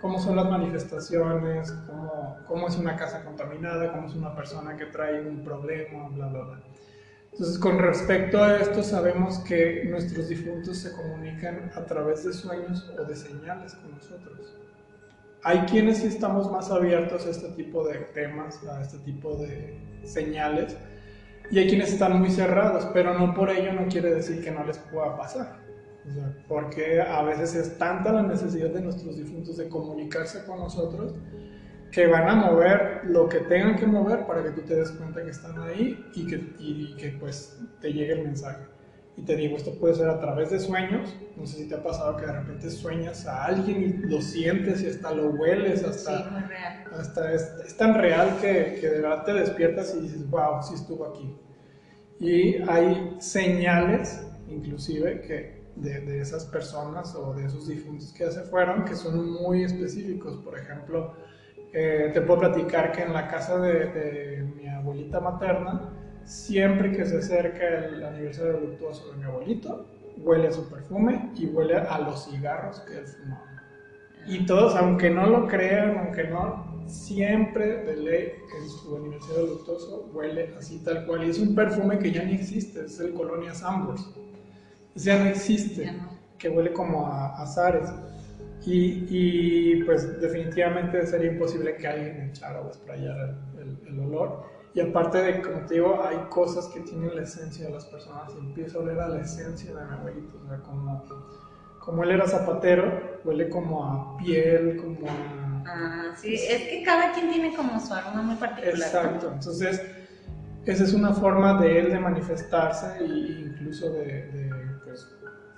[0.00, 4.86] cómo son las manifestaciones, cómo, cómo es una casa contaminada, cómo es una persona que
[4.86, 6.60] trae un problema, bla, bla, bla.
[7.32, 12.90] Entonces, con respecto a esto, sabemos que nuestros difuntos se comunican a través de sueños
[12.98, 14.56] o de señales con nosotros.
[15.44, 19.78] Hay quienes sí estamos más abiertos a este tipo de temas, a este tipo de
[20.04, 20.76] señales,
[21.50, 24.64] y hay quienes están muy cerrados, pero no por ello no quiere decir que no
[24.64, 25.60] les pueda pasar.
[26.48, 31.14] Porque a veces es tanta la necesidad de nuestros difuntos de comunicarse con nosotros
[31.90, 35.22] que van a mover lo que tengan que mover para que tú te des cuenta
[35.22, 38.64] que están ahí y que, y que pues te llegue el mensaje.
[39.16, 41.16] Y te digo, esto puede ser a través de sueños.
[41.36, 44.82] No sé si te ha pasado que de repente sueñas a alguien y lo sientes
[44.82, 46.84] y hasta lo hueles, hasta, Sí, muy real.
[46.92, 50.74] hasta es, es tan real que, que de verdad te despiertas y dices, wow, sí
[50.74, 51.34] estuvo aquí.
[52.20, 54.20] Y hay señales
[54.50, 59.30] inclusive, que de, esas personas o de esos difuntos que ya se fueron, que son
[59.30, 60.36] muy específicos.
[60.38, 61.14] Por ejemplo,
[61.72, 65.92] eh, te puedo platicar que en la casa de, mi abuelita materna,
[66.24, 69.86] siempre que se acerca el aniversario luctuoso de mi abuelito,
[70.18, 73.44] huele a su perfume y huele a los cigarros que él fumaba.
[74.26, 80.10] Y todos, aunque no lo crean, aunque no, siempre de ley en su aniversario luctuoso
[80.12, 81.24] huele así tal cual.
[81.24, 84.10] Y es un perfume que ya ni existe, es el Colonia Sambors.
[84.94, 85.92] Ya no existe,
[86.38, 87.88] que huele como a azares.
[88.70, 94.44] Y, y, pues definitivamente sería imposible que alguien echara o sprayara el, el, olor.
[94.74, 98.30] Y aparte de, como te digo, hay cosas que tienen la esencia de las personas.
[98.34, 100.38] Y empiezo a oler a la esencia de mi abuelito.
[100.44, 101.04] O sea, como,
[101.78, 105.64] como él era zapatero, huele como a piel, como a...
[105.66, 108.74] Ah, sí, es que cada quien tiene como su aroma muy particular.
[108.74, 109.82] Exacto, entonces
[110.66, 113.06] esa es una forma de él de manifestarse e
[113.46, 114.47] incluso de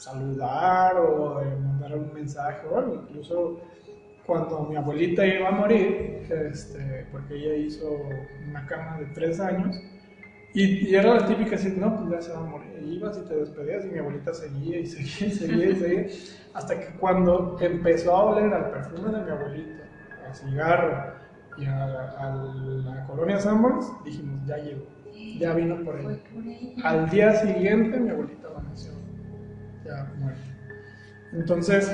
[0.00, 2.94] saludar o de mandar un mensaje o algo.
[2.94, 3.60] Incluso
[4.26, 7.98] cuando mi abuelita iba a morir, este, porque ella hizo
[8.48, 9.76] una cama de tres años,
[10.52, 12.70] y, era la típica así, no, pues ya se va a morir.
[12.82, 16.06] Y ibas y te despedías y mi abuelita seguía y seguía y seguía y seguía.
[16.54, 19.84] Hasta que cuando empezó a oler al perfume de mi abuelita,
[20.26, 21.12] al cigarro
[21.58, 24.86] y a, la colonia Sanborns, dijimos, ya llegó,
[25.38, 26.18] ya vino por ella.
[26.82, 28.99] Al día siguiente mi abuelita amaneció
[31.32, 31.90] entonces,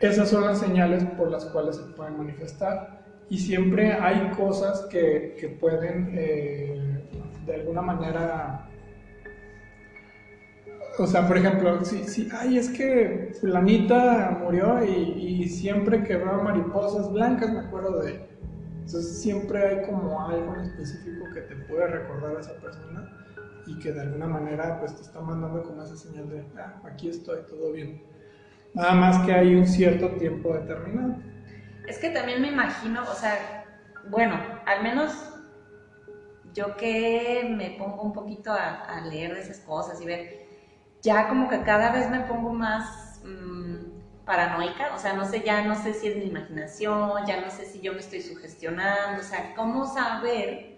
[0.00, 3.04] esas son las señales por las cuales se pueden manifestar.
[3.28, 7.02] Y siempre hay cosas que, que pueden, eh,
[7.44, 8.68] de alguna manera,
[10.98, 16.42] o sea, por ejemplo, si, si ay, es que fulanita murió y, siempre que veo
[16.42, 18.20] mariposas blancas me acuerdo de
[18.74, 23.05] Entonces siempre hay como algo en específico que te puede recordar a esa persona
[23.66, 27.08] y que de alguna manera pues te está mandando como esa señal de, ah, aquí
[27.08, 28.00] estoy, todo bien.
[28.74, 31.16] Nada más que hay un cierto tiempo determinado.
[31.86, 33.64] Es que también me imagino, o sea,
[34.08, 35.12] bueno, al menos
[36.52, 40.46] yo que me pongo un poquito a, leer de esas cosas y ver,
[41.02, 45.64] ya como que cada vez me pongo más mm, paranoica, o sea, no sé, ya
[45.64, 49.24] no sé si es mi imaginación, ya no sé si yo me estoy sugestionando, o
[49.24, 50.75] sea, ¿cómo saber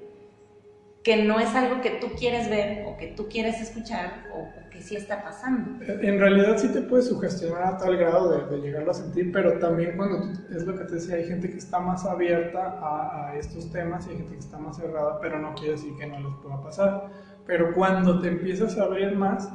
[1.03, 4.83] que no es algo que tú quieres ver o que tú quieres escuchar o, que
[4.83, 5.85] sí está pasando.
[5.85, 9.97] En realidad sí te puedes sugestionar a tal grado de, llegarlo a sentir, pero también
[9.97, 14.07] cuando es lo que te decía, hay gente que está más abierta a, estos temas
[14.07, 16.63] y hay gente que está más cerrada, pero no quiere decir que no les pueda
[16.63, 17.09] pasar.
[17.47, 19.51] Pero cuando te empiezas a abrir más,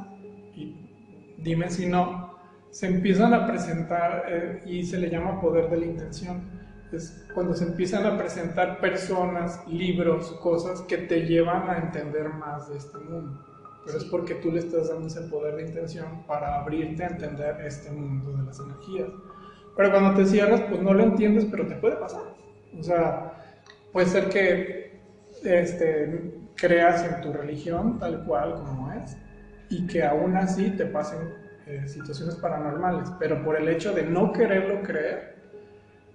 [0.54, 0.76] y
[1.38, 2.34] dime si no,
[2.70, 6.53] se empiezan a presentar eh, y se le llama poder de la intención
[6.92, 12.68] es cuando se empiezan a presentar personas, libros, cosas que te llevan a entender más
[12.68, 13.44] de este mundo.
[13.84, 17.60] Pero es porque tú le estás dando ese poder de intención para abrirte a entender
[17.66, 19.08] este mundo de las energías.
[19.76, 22.22] Pero cuando te cierras, pues no lo entiendes, pero te puede pasar.
[22.78, 23.32] O sea,
[23.92, 25.00] puede ser que
[25.42, 29.16] este, creas en tu religión tal cual como es
[29.68, 31.34] y que aún así te pasen
[31.66, 35.33] eh, situaciones paranormales, pero por el hecho de no quererlo creer,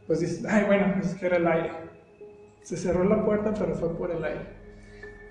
[0.10, 1.70] pues dices, ay, bueno, pues es que era el aire.
[2.64, 4.42] Se cerró la puerta, pero fue por el aire.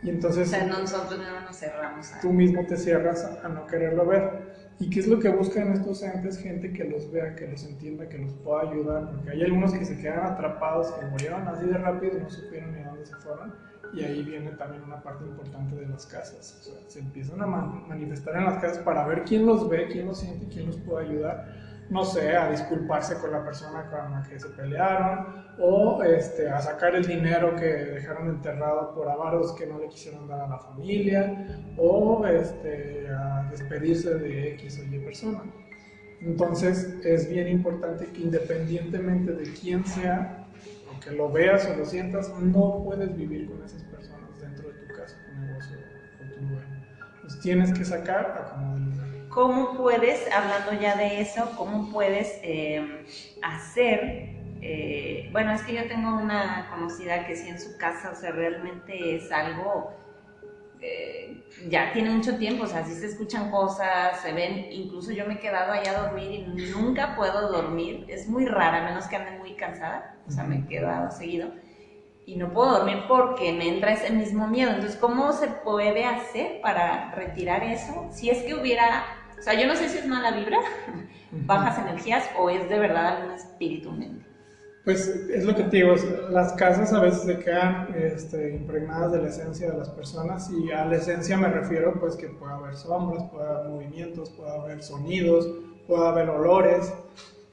[0.05, 0.47] Y entonces...
[0.47, 2.13] O sea, nosotros no nos cerramos.
[2.23, 4.55] Tú mismo te cierras a, no quererlo ver.
[4.79, 6.39] ¿Y qué es lo que buscan estos entes?
[6.39, 9.11] Gente que los vea, que los entienda, que los pueda ayudar.
[9.11, 12.73] Porque hay algunos que se quedan atrapados, que murieron así de rápido y no supieron
[12.73, 13.53] ni a dónde se fueron.
[13.93, 16.57] Y ahí viene también una parte importante de las casas.
[16.61, 20.07] O sea, se empiezan a manifestar en las casas para ver quién los ve, quién
[20.07, 24.23] los siente, quién los puede ayudar no sé, a disculparse con la persona con la
[24.29, 29.67] que se pelearon o este, a sacar el dinero que dejaron enterrado por avaros que
[29.67, 31.47] no le quisieron dar a la familia
[31.79, 35.43] o este, a despedirse de X o Y persona.
[36.21, 40.47] Entonces es bien importante que independientemente de quién sea,
[40.91, 44.95] aunque lo veas o lo sientas, no puedes vivir con esas personas dentro de tu
[44.95, 46.65] casa, tu negocio o tu lugar.
[47.23, 48.77] Pues tienes que sacar a como
[49.39, 53.05] ¿Cómo puedes, hablando ya de eso, cómo puedes eh,
[53.41, 54.31] hacer?
[54.61, 58.33] Eh, bueno, es que yo tengo una conocida que sí en su casa, o sea,
[58.33, 59.93] realmente es algo,
[60.81, 65.25] eh, ya tiene mucho tiempo, o sea, sí se escuchan cosas, se ven, incluso yo
[65.25, 69.07] me he quedado allá a dormir y nunca puedo dormir, es muy rara, a menos
[69.07, 71.53] que ande muy cansada, o sea, me he quedado seguido
[72.29, 74.73] y no puedo dormir porque me entra ese mismo miedo.
[74.73, 78.09] Entonces, ¿cómo se puede hacer para retirar eso?
[78.13, 80.59] Si es que hubiera o sea, yo no sé si es mala vibra,
[81.31, 84.29] bajas energías o es de verdad algún espíritu mente.
[84.85, 85.95] Pues es lo que te digo,
[86.31, 90.71] las casas a veces se quedan este, impregnadas de la esencia de las personas y
[90.73, 94.83] a la esencia me refiero pues que puede haber sombras, puede haber movimientos, puede haber
[94.83, 95.47] sonidos,
[95.87, 96.91] puede haber olores.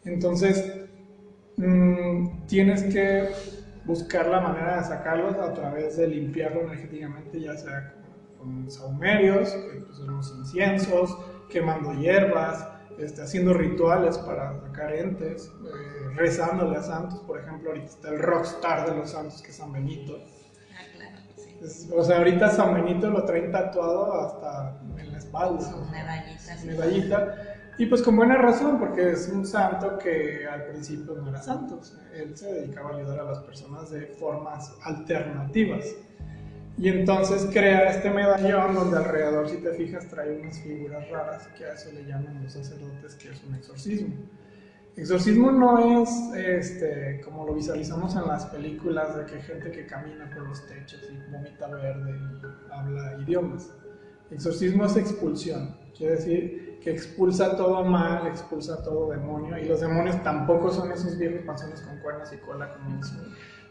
[0.05, 0.87] Entonces
[1.57, 3.27] mmm, tienes que
[3.83, 7.95] buscar la manera de sacarlos a través de limpiarlo energéticamente, ya sea
[8.39, 11.17] con, con saumerios, que pues, los inciensos,
[11.49, 17.19] quemando hierbas, este, haciendo rituales para sacar entes, eh, rezándole a santos.
[17.21, 20.17] Por ejemplo, ahorita está el rockstar de los santos, que es San Benito.
[20.73, 21.57] Ah, claro, sí.
[21.61, 25.61] Es- o sea, ahorita San Benito lo traen tatuado hasta en la espalda.
[25.61, 26.59] Sus medallitas.
[26.61, 26.67] sí.
[26.67, 27.35] medallita.
[27.77, 31.81] Y pues con buena razón, porque es un santo que al principio no era santo.
[32.13, 35.85] Él se dedicaba a ayudar a las personas de formas alternativas.
[36.77, 41.65] Y entonces crea este medallón donde alrededor, si te fijas, trae unas figuras raras que
[41.65, 44.13] a eso le llaman los sacerdotes, que es un exorcismo.
[44.97, 50.29] Exorcismo no es este, como lo visualizamos en las películas de que gente que camina
[50.29, 53.71] por los techos y vomita verde y habla idiomas.
[54.31, 60.21] Exorcismo es expulsión, quiere decir que expulsa todo mal, expulsa todo demonio, y los demonios
[60.23, 63.19] tampoco son esos viejos panzones con cuernos y cola como dicen.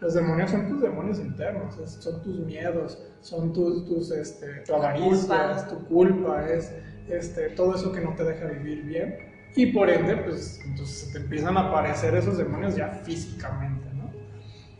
[0.04, 4.74] Los demonios son tus demonios internos, es- son tus miedos, son tus, tus este, tu
[4.74, 6.74] avaricia, tu culpa, es
[7.08, 9.16] este, todo eso que no te deja vivir bien.
[9.56, 14.10] Y por ende, pues entonces se te empiezan a aparecer esos demonios ya físicamente, ¿no?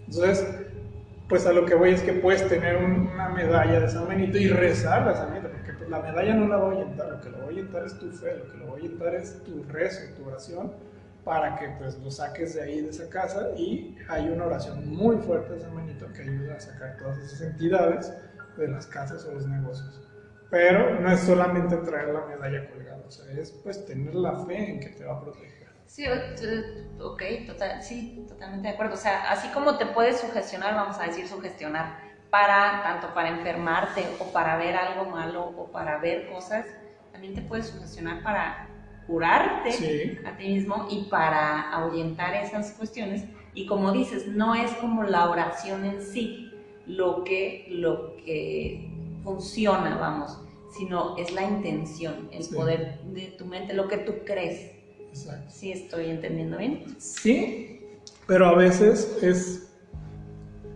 [0.07, 0.47] Entonces,
[1.27, 4.37] pues a lo que voy es que puedes tener un- una medalla de San Benito
[4.37, 7.21] y rezar a San Benito, porque pues, la medalla no la voy a ayentar, lo
[7.23, 9.43] que lo voy a ayentar es tu fe, lo que lo voy a ayentar es
[9.43, 10.71] tu rezo, tu oración,
[11.25, 15.17] para que pues lo saques de ahí, de esa casa, y hay una oración muy
[15.19, 18.13] fuerte de San Benito que ayuda a sacar todas esas entidades
[18.57, 20.01] de las casas o los negocios.
[20.51, 24.71] Pero no es solamente traer la medalla colgada, o sea, es pues tener la fe
[24.71, 25.69] en que te va a proteger.
[25.87, 28.95] Sí, o- ok, total, sí, totalmente de acuerdo.
[28.95, 31.97] O sea, así como te puedes sugestionar, vamos a decir sugestionar,
[32.31, 36.67] para tanto para enfermarte o para ver algo malo o para ver cosas,
[37.11, 38.74] también te puedes sugestionar para
[39.07, 43.25] curarte Sí, a ti mismo y para ahuyentar esas cuestiones.
[43.55, 46.51] Y como dices, no es como la oración en sí
[46.87, 48.89] lo que, lo que
[49.23, 50.39] funciona, vamos,
[50.77, 52.55] sino es la intención, el Sí.
[52.55, 54.73] poder de tu mente, lo que tú crees.
[55.11, 55.49] exacto.
[55.51, 56.85] Sí, estoy entendiendo bien.
[56.99, 57.81] Sí,
[58.27, 59.71] pero a veces es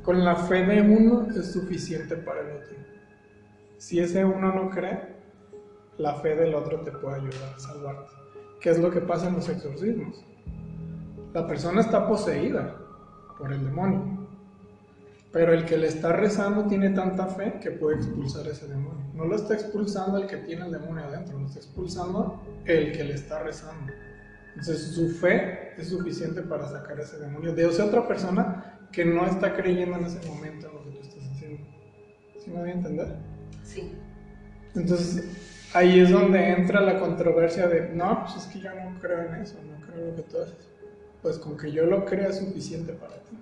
[0.05, 2.77] con la fe de uno es suficiente para el otro.
[3.79, 5.17] Si ese uno no cree,
[5.99, 8.13] la fe del otro te puede ayudar a salvarte.
[8.61, 10.25] ¿Qué es lo que pasa en los exorcismos?
[11.33, 12.77] La persona está poseída
[13.39, 14.27] por el demonio,
[15.33, 19.05] pero el que le está rezando tiene tanta fe que puede expulsar ese demonio.
[19.15, 23.05] No lo está expulsando el que tiene el demonio adentro, lo está expulsando el que
[23.05, 23.93] le está rezando.
[24.57, 29.25] Entonces su fe es suficiente para sacar ese demonio de esa otra persona que no
[29.27, 31.65] está creyendo en ese momento en lo que tú estás haciendo.
[32.39, 33.17] ¿Sí me voy a entender?
[33.63, 33.93] Sí.
[34.75, 39.23] Entonces ahí es donde entra la controversia de, no, pues es que yo no creo
[39.23, 40.69] en eso, no creo en lo que tú haces.
[41.23, 43.39] Pues con que yo lo crea es suficiente para ti.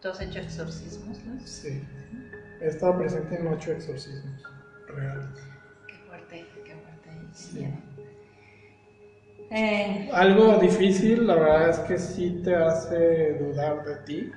[0.00, 1.18] ¿Tú has hecho exorcismos?
[1.44, 1.82] Sí.
[2.60, 4.42] He estado presente en ocho exorcismos
[4.86, 5.40] reales.
[5.86, 7.10] Qué fuerte, qué fuerte.
[7.32, 7.68] Sí.
[9.50, 14.32] Eh, Algo difícil, la verdad es que sí te hace dudar de ti,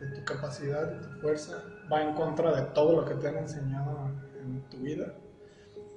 [0.00, 1.64] de tu capacidad, de tu fuerza.
[1.92, 5.14] Va en contra de todo lo que te han enseñado en tu vida.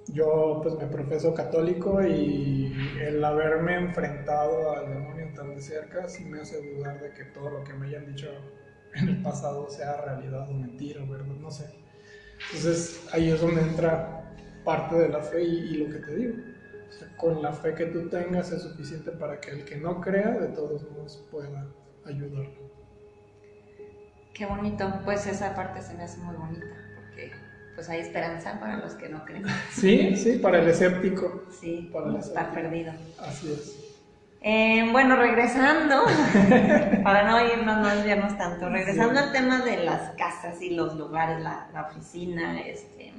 [0.08, 6.26] Yo pues me profeso católico y el haberme enfrentado al demonio tan de cerca sí
[6.26, 8.28] me hace dudar de que todo lo que me hayan dicho
[8.94, 11.65] en el pasado sea realidad o mentira verdad, no sé.
[12.48, 16.36] Entonces ahí es donde entra parte de la fe y, lo que te digo.
[17.18, 20.48] Con la fe que tú tengas es suficiente para que el que no crea de
[20.50, 21.68] todos modos pueda
[22.06, 22.72] ayudarlo.
[24.34, 25.02] qué bonito.
[25.04, 26.65] Pues esa parte se me hace muy bonita,
[27.76, 29.44] pues hay esperanza para los que no creen.
[29.72, 31.44] Sí, sí, para el escéptico.
[31.60, 32.94] Sí, Para el estar perdido.
[33.20, 33.82] Así es.
[34.42, 36.04] Eh, bueno, regresando,
[37.04, 39.26] para no irnos, no desviarnos tanto, regresando Sí.
[39.26, 43.12] al tema de las casas y los lugares, la, la oficina, este,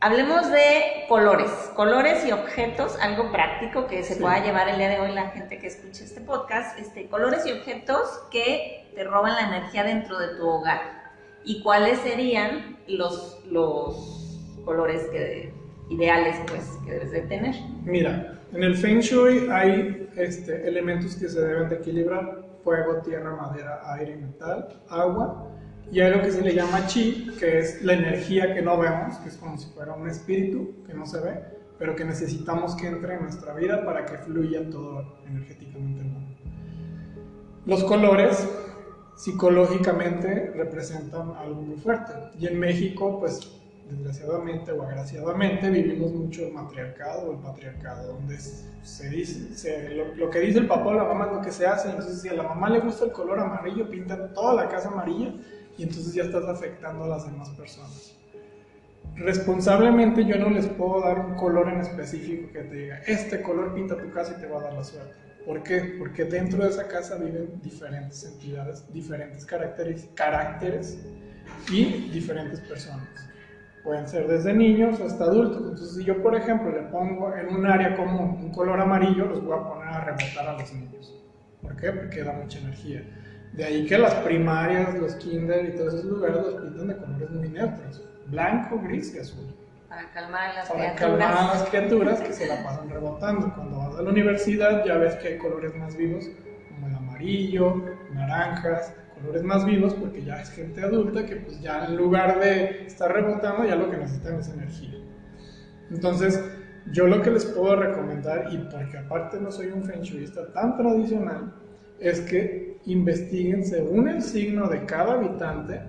[0.00, 4.20] hablemos de colores, colores y objetos, algo práctico que se Sí.
[4.20, 7.52] pueda llevar el día de hoy la gente que escuche este podcast, este, colores y
[7.52, 11.03] objetos que te roban la energía dentro de tu hogar
[11.44, 15.52] y cuáles serían los, los colores que,
[15.90, 17.54] ideales pues, que debes de tener.
[17.84, 22.44] Mira, en el Feng Shui hay este, elementos que se deben de equilibrar.
[22.62, 25.50] Fuego, tierra, madera, aire, metal, agua.
[25.92, 29.16] Y hay lo que se le llama chi, que es la energía que no vemos,
[29.18, 31.44] que es como si fuera un espíritu que no se ve,
[31.78, 36.04] pero que necesitamos que entre en nuestra vida para que fluya todo energéticamente.
[37.66, 38.48] los colores
[39.24, 42.12] psicológicamente representan algo muy fuerte.
[42.38, 43.40] Y en México, pues
[43.88, 50.40] desgraciadamente o agraciadamente, vivimos mucho el matriarcado o el patriarcado, donde se dice, lo, que
[50.40, 51.88] dice el papá o la mamá es lo que se hace.
[51.88, 55.32] Entonces, si a la mamá le gusta el color amarillo, pintan toda la casa amarilla
[55.78, 58.14] y entonces ya estás afectando a las demás personas.
[59.16, 63.72] Responsablemente yo no les puedo dar un color en específico que te diga, este color
[63.72, 65.14] pinta tu casa y te va a dar la suerte.
[65.44, 65.96] ¿Por qué?
[65.98, 70.98] Porque dentro de esa casa viven diferentes entidades, diferentes caracteres, caracteres
[71.70, 73.08] y diferentes personas.
[73.82, 75.58] Pueden ser desde niños hasta adultos.
[75.58, 79.44] Entonces, si yo, por ejemplo, le pongo en un área común un color amarillo, los
[79.44, 81.14] voy a poner a rebotar a los niños.
[81.60, 81.92] ¿Por qué?
[81.92, 83.02] Porque da mucha energía.
[83.52, 87.30] De ahí que las primarias, los kinder y todos esos lugares los pintan de colores
[87.30, 88.02] muy neutros.
[88.26, 89.54] Blanco, gris y azul.
[89.94, 91.00] Para calmar a las para criaturas.
[91.00, 93.52] calmar a las criaturas que se la pasan rebotando.
[93.54, 96.28] Cuando vas a la universidad ya ves que hay colores más vivos,
[96.68, 97.82] como el amarillo,
[98.12, 102.86] naranjas, colores más vivos porque ya es gente adulta que pues ya en lugar de
[102.86, 104.98] estar rebotando ya lo que necesitan es energía.
[105.90, 106.42] Entonces,
[106.92, 110.76] yo lo que les puedo recomendar, y porque aparte no soy un feng shuiista tan
[110.76, 111.54] tradicional,
[112.00, 115.80] es que investiguen según el signo de cada habitante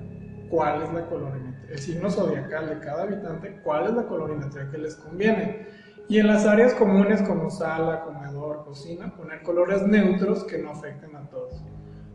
[0.50, 4.78] cuál es la colorimetría, el signo zodiacal de cada habitante, cuál es la colorimetría que
[4.78, 5.68] les conviene.
[6.08, 11.16] Y en las áreas comunes como sala, comedor, cocina, poner colores neutros que no afecten
[11.16, 11.64] a todos.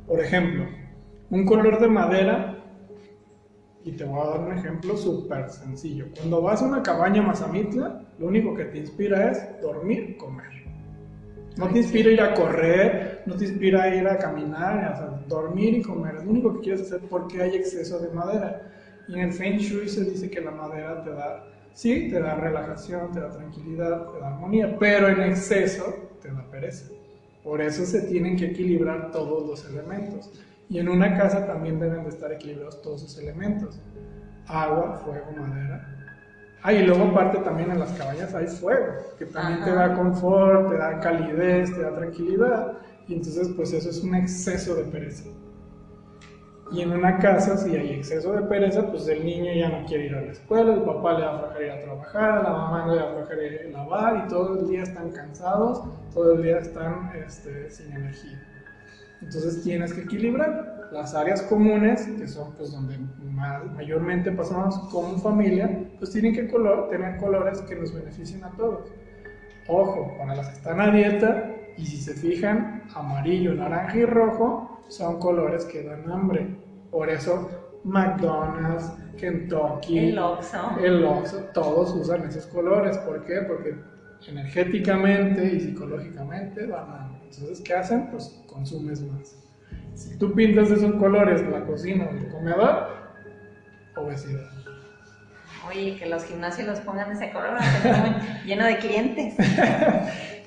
[0.07, 0.67] Por ejemplo,
[1.31, 2.57] un color de madera,
[3.83, 6.07] y te voy a dar un ejemplo súper sencillo.
[6.17, 10.61] Cuando vas a una cabaña mazamitla, lo único que te inspira es dormir, comer.
[11.57, 15.75] No te inspira ir a correr, no te inspira ir a caminar, o sea, dormir
[15.75, 16.17] y comer.
[16.17, 18.71] Es lo único que quieres hacer porque hay exceso de madera.
[19.11, 22.37] Y en el Feng Shui se dice que la madera te da, sí, te da
[22.37, 25.93] relajación, te da tranquilidad, te da armonía, pero en exceso
[26.23, 26.93] te da pereza.
[27.43, 30.31] Por eso se tienen que equilibrar todos los elementos.
[30.69, 33.81] Y en una casa también deben de estar equilibrados todos sus elementos.
[34.47, 35.97] Agua, fuego, madera.
[36.63, 40.71] Ah, y luego aparte también en las cabañas hay fuego, que también te da confort,
[40.71, 42.79] te da calidez, te da tranquilidad.
[43.09, 45.25] Y entonces pues eso es un exceso de pereza.
[46.73, 50.07] Y en una casa, si hay exceso de pereza, pues el niño ya no quiere
[50.07, 52.87] ir a la escuela, el papá le va a aflojar ir a trabajar, la mamá
[52.87, 55.83] le va a aflojar ir a lavar y todo el día están cansados,
[56.15, 58.41] todo el día están este, sin energía.
[59.21, 62.99] Entonces tienes que equilibrar las áreas comunes, que son pues donde
[63.75, 68.93] mayormente pasamos como familia, pues tienen que color, tener colores que nos beneficien a todos.
[69.67, 74.70] Ojo, para las que están a dieta, y si se fijan, amarillo, naranja y rojo
[74.91, 76.47] son colores que dan hambre.
[76.91, 77.49] Por eso
[77.85, 82.99] McDonald's, Kentucky, el Oxxo, el Oxxo todos usan esos colores.
[82.99, 83.41] ¿Por qué?
[83.47, 83.75] Porque
[84.29, 87.21] energéticamente y psicológicamente dan hambre.
[87.31, 88.09] Entonces, ¿qué hacen?
[88.11, 89.37] Pues consumes más.
[89.95, 92.89] Si tú pintas esos colores la cocina o el comedor,
[93.97, 94.41] obesidad.
[95.69, 97.59] Oye, que los gimnasios los pongan de ese color,
[98.47, 99.35] lleno de clientes.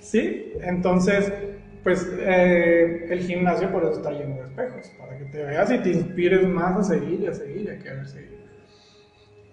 [0.01, 1.31] sí, entonces,
[1.83, 5.79] pues eh, el gimnasio por eso está lleno de espejos, para que te veas y
[5.79, 8.43] te inspires más a seguir y a seguir a querer seguir.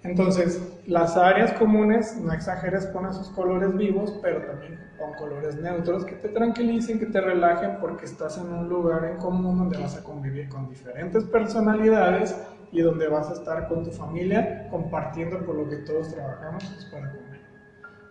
[0.02, 6.06] Entonces, las áreas comunes, no exageres con esos colores vivos, pero también con colores neutros
[6.06, 9.98] que te tranquilicen, que te relajen, porque estás en un lugar en común donde vas
[9.98, 12.34] a convivir con diferentes personalidades
[12.72, 16.84] y donde vas a estar con tu familia compartiendo por lo que todos trabajamos pues,
[16.86, 17.40] para comer.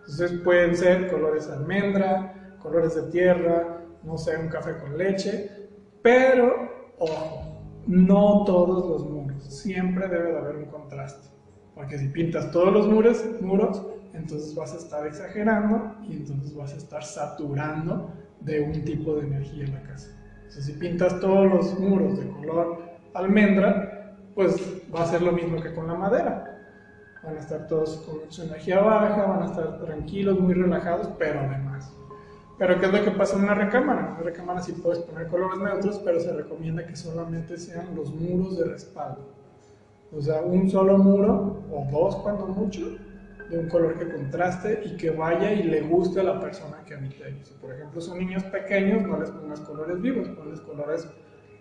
[0.00, 5.68] Entonces pueden ser colores almendra, colores de tierra, no sé, un café con leche,
[6.02, 11.28] pero ojo, no todos los muros, siempre debe de haber un contraste.
[11.74, 13.82] Porque si pintas todos los muros, muros,
[14.12, 19.26] entonces vas a estar exagerando y entonces vas a estar saturando de un tipo de
[19.26, 20.10] energía en la casa.
[20.36, 22.82] Entonces, si pintas todos los muros de color
[23.14, 24.56] almendra, pues
[24.94, 26.46] va a ser lo mismo que con la madera.
[27.22, 31.40] Van a estar todos con su energía baja, van a estar tranquilos, muy relajados, pero
[31.40, 31.69] además.
[32.60, 34.00] Pero ¿qué es lo que pasa en una recámara?
[34.00, 38.14] En una recámara sí puedes poner colores neutros, pero se recomienda que solamente sean los
[38.14, 39.22] muros de respaldo.
[40.14, 42.98] O sea, un solo muro o dos cuando mucho
[43.48, 46.92] de un color que contraste y que vaya y le guste a la persona que
[46.92, 47.40] habita ahí.
[47.42, 51.08] Si por ejemplo son niños pequeños, no les pongas colores vivos, ponles colores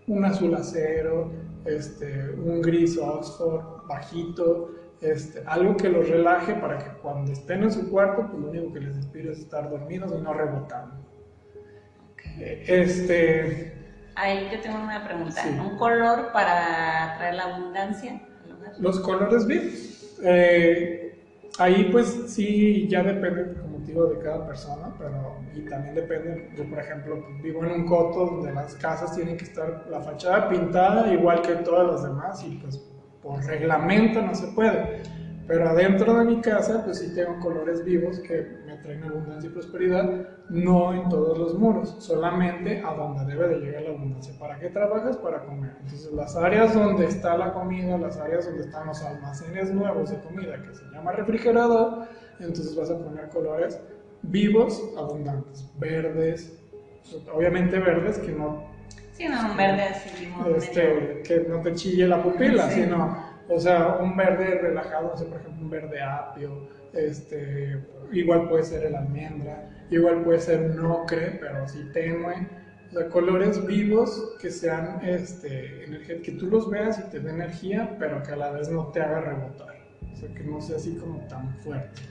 [0.07, 1.31] un azul acero,
[1.63, 4.71] este, un gris Oxford bajito,
[5.01, 8.73] este, algo que los relaje para que cuando estén en su cuarto, pues lo único
[8.73, 10.95] que les inspire es estar dormidos y no rebotando.
[12.39, 13.73] Este.
[14.15, 15.41] Ahí yo tengo una pregunta.
[15.47, 18.21] ¿Un color para traer la abundancia?
[18.79, 20.19] Los colores vivos.
[20.21, 21.09] Eh,
[21.59, 26.63] Ahí pues sí, ya depende, como digo, de cada persona, pero y también depende, yo
[26.69, 31.11] por ejemplo vivo en un coto donde las casas tienen que estar la fachada pintada
[31.11, 32.81] igual que todas las demás y pues
[33.21, 35.01] por reglamento no se puede.
[35.49, 39.53] Pero adentro de mi casa, pues sí tengo colores vivos que me traen abundancia y
[39.53, 44.31] prosperidad, no en todos los muros, solamente a donde debe de llegar la abundancia.
[44.37, 45.17] ¿Para qué trabajas?
[45.17, 45.71] Para comer.
[45.81, 50.19] Entonces, las áreas donde está la comida, las áreas donde están los almacenes nuevos de
[50.19, 52.05] comida, que se llama refrigerador,
[52.39, 53.81] entonces vas a poner colores
[54.21, 56.61] vivos, abundantes, verdes,
[57.33, 58.68] obviamente verdes que no...
[59.19, 63.97] Sí, no, un verde así, este, que no te chille la pupila, sino o sea,
[63.99, 69.69] un verde relajado, o por ejemplo, un verde apio, este, igual puede ser el almendra,
[69.89, 72.47] igual puede ser un ocre, pero así tenue.
[72.89, 75.85] O sea, colores vivos que sean, este,
[76.23, 79.01] que tú los veas y te dé energía, pero que a la vez no te
[79.01, 79.75] haga rebotar.
[80.13, 82.01] O sea, que no sea así como tan fuerte.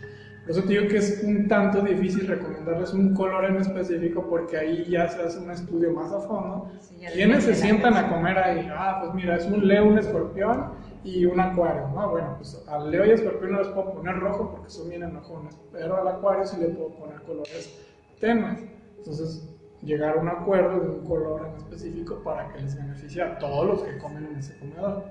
[0.49, 4.57] Por eso te digo que es un tanto difícil recomendarles un color en específico porque
[4.57, 6.70] ahí ya se hace un estudio más a fondo.
[7.12, 8.66] ¿Quiénes se sientan a comer ahí?
[8.72, 10.70] Ah, pues mira, es un león, un escorpión
[11.05, 12.11] y un acuario, ¿no?
[12.12, 15.55] Bueno, pues al Leo y escorpión no les puedo poner rojo porque son bien enojones,
[15.70, 17.86] pero al acuario sí le puedo poner colores
[18.18, 18.61] tenues.
[18.96, 23.38] Entonces, llegar a un acuerdo de un color en específico para que les beneficie a
[23.38, 25.05] todos los que comen en ese comedor.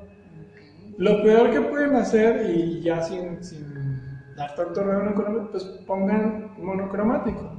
[0.97, 3.66] Lo peor que pueden hacer, y ya sin, sin
[4.37, 7.51] dar tanto económico, pues pongan monocromático,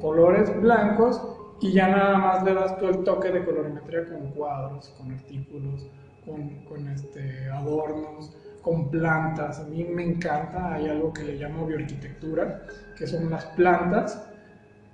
[0.00, 1.20] colores blancos
[1.60, 5.88] y ya nada más le das todo el toque de colorimetría con cuadros, con artículos,
[6.26, 9.60] con, con este, adornos, con plantas.
[9.60, 12.66] A mí me encanta, hay algo que le llamo bioarquitectura,
[12.98, 14.22] que son las plantas,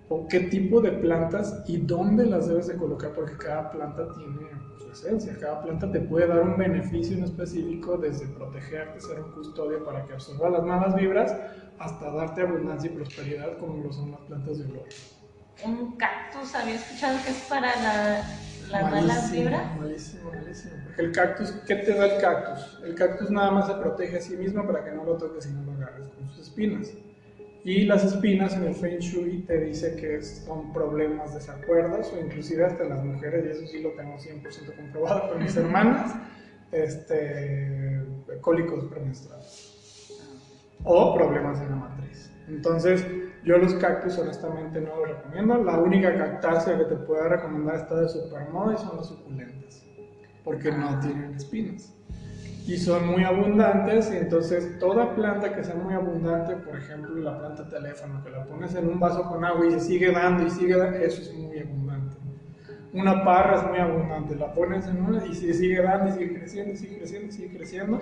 [0.09, 4.62] o qué tipo de plantas y dónde las debes de colocar, porque cada planta tiene
[4.79, 9.33] su esencia, cada planta te puede dar un beneficio en específico, desde protegerte, ser un
[9.33, 11.37] custodio para que absorba las malas vibras,
[11.79, 14.85] hasta darte abundancia y prosperidad, como lo son las plantas de olor.
[15.65, 18.25] Un cactus, había escuchado que es para la
[18.73, 19.75] ¿La mala vibra?
[19.79, 20.73] Malísimo, malísimo.
[20.85, 22.79] Porque el cactus, ¿qué te da el cactus?
[22.83, 25.51] El cactus nada más se protege a sí mismo para que no lo toques y
[25.51, 26.89] no lo agarres con sus espinas.
[27.65, 32.65] Y las espinas en el Feng Shui te dice que son problemas, desacuerdos o inclusive
[32.65, 36.17] hasta las mujeres, y eso sí lo tengo 100% comprobado con mis hermanas,
[36.73, 38.03] este,
[38.41, 39.73] cólicos premenstruales
[40.85, 42.33] o problemas en la matriz.
[42.49, 43.07] Entonces,
[43.45, 45.63] yo los cactus honestamente no los recomiendo.
[45.63, 49.87] La única cactácea que te puedo recomendar está de supermoda y son las suculentas,
[50.45, 51.01] porque no ah.
[51.01, 51.95] tienen espinas.
[52.67, 57.37] Y son muy abundantes, y entonces toda planta que sea muy abundante, por ejemplo la
[57.39, 60.51] planta teléfono, que la pones en un vaso con agua y se sigue dando y
[60.51, 62.17] sigue dando, eso es muy abundante.
[62.93, 66.39] Una parra es muy abundante, la pones en una y se sigue dando y sigue
[66.39, 68.01] creciendo, y sigue creciendo, y sigue creciendo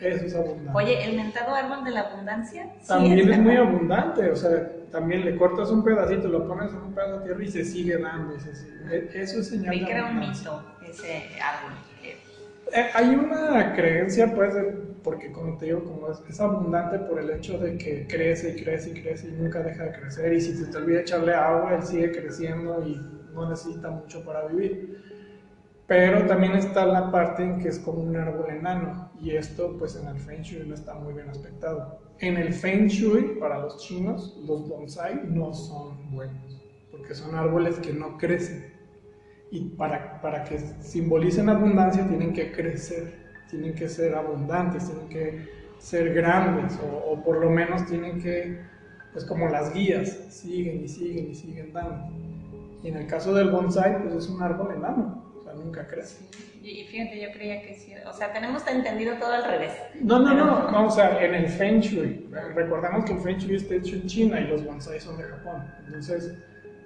[0.00, 0.72] eso es abundante.
[0.74, 2.70] Oye, ¿el mentado árbol de la abundancia?
[2.86, 6.94] También es, muy abundante, o sea, también le cortas un pedacito, lo pones en un
[6.94, 8.34] pedazo de tierra y se sigue dando.
[8.90, 11.72] E, eso es señal Me crea un mito ese árbol.
[12.72, 14.54] Eh, hay una creencia, pues,
[15.02, 18.90] porque como te digo, como es, abundante por el hecho de que crece y crece
[18.90, 21.82] y crece y nunca deja de crecer, y si se te olvida echarle agua, él
[21.82, 23.00] sigue creciendo y
[23.32, 24.98] no necesita mucho para vivir.
[25.86, 29.96] Pero también está la parte en que es como un árbol enano y esto pues
[29.96, 31.98] en el Feng Shui no está muy bien aspectado.
[32.18, 36.60] En el Feng Shui, para los chinos, los bonsai no son buenos
[36.90, 38.77] porque son árboles que no crecen
[39.50, 43.14] y para, para que simbolicen abundancia tienen que crecer,
[43.48, 48.60] tienen que ser abundantes, tienen que ser grandes o, o por lo menos tienen que,
[49.12, 52.12] pues como las guías, siguen y siguen y siguen dando.
[52.82, 56.24] Y en el caso del bonsai pues es un árbol enano nunca crece.
[56.62, 59.72] Y fíjate, yo creía que sí, o sea, tenemos entendido todo al revés.
[60.00, 63.74] No, no, no, vamos a en el Feng Shui, recordamos que el Feng Shui está
[63.74, 66.34] hecho en China y los bonsai son de Japón, entonces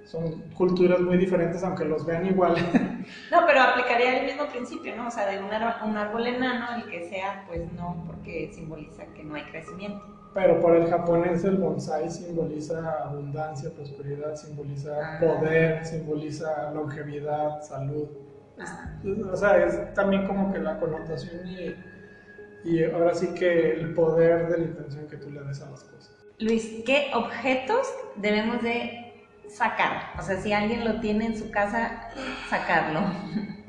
[0.05, 2.55] son culturas muy diferentes aunque los vean igual.
[3.31, 5.07] No, pero aplicaría el mismo principio, ¿no?
[5.07, 9.05] O sea, de un árbol, un árbol enano, el que sea, pues no, porque simboliza
[9.13, 10.05] que no hay crecimiento.
[10.33, 15.19] Pero para el japonés el bonsai simboliza abundancia, prosperidad, simboliza ah.
[15.19, 18.07] poder, simboliza longevidad, salud.
[19.31, 21.75] O sea, es también como que la connotación y,
[22.63, 25.83] y ahora sí que el poder de la intención que tú le des a las
[25.83, 26.15] cosas.
[26.39, 29.02] Luis, ¿qué objetos debemos de
[29.49, 30.13] sacar?
[30.17, 32.09] O sea, si alguien lo tiene en su casa,
[32.49, 33.01] sacarlo.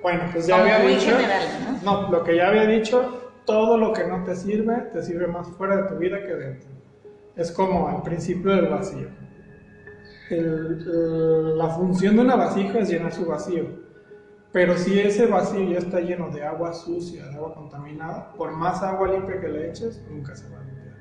[0.03, 1.12] Bueno, pues ya había dicho.
[1.83, 2.03] ¿no?
[2.03, 2.11] ¿no?
[2.11, 5.77] lo que ya había dicho, todo lo que no te sirve, te sirve más fuera
[5.77, 6.68] de tu vida que dentro.
[7.37, 9.09] Es como al principio del vacío.
[10.31, 13.85] la función de una vasija es llenar su vacío.
[14.53, 18.83] Pero si ese vacío ya está lleno de agua sucia, de agua contaminada, por más
[18.85, 20.95] agua limpia que le eches, nunca se va a limpiar.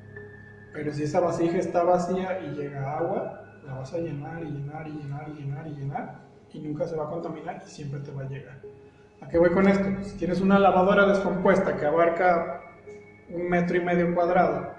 [0.72, 4.86] Pero si esa vasija está vacía y llega agua, la vas a llenar y llenar
[4.88, 8.12] y llenar y llenar y llenar y nunca se va a contaminar y siempre te
[8.12, 8.60] va a llegar.
[9.20, 9.88] ¿A qué voy con esto?
[10.02, 12.62] Si tienes una lavadora descompuesta que abarca
[13.30, 14.72] un metro y medio cuadrado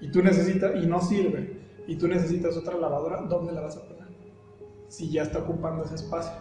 [0.00, 3.82] y tú necesitas y no sirve y tú necesitas otra lavadora, ¿dónde la vas a
[3.82, 4.02] poner?
[4.88, 6.32] Si ya está ocupando ese espacio.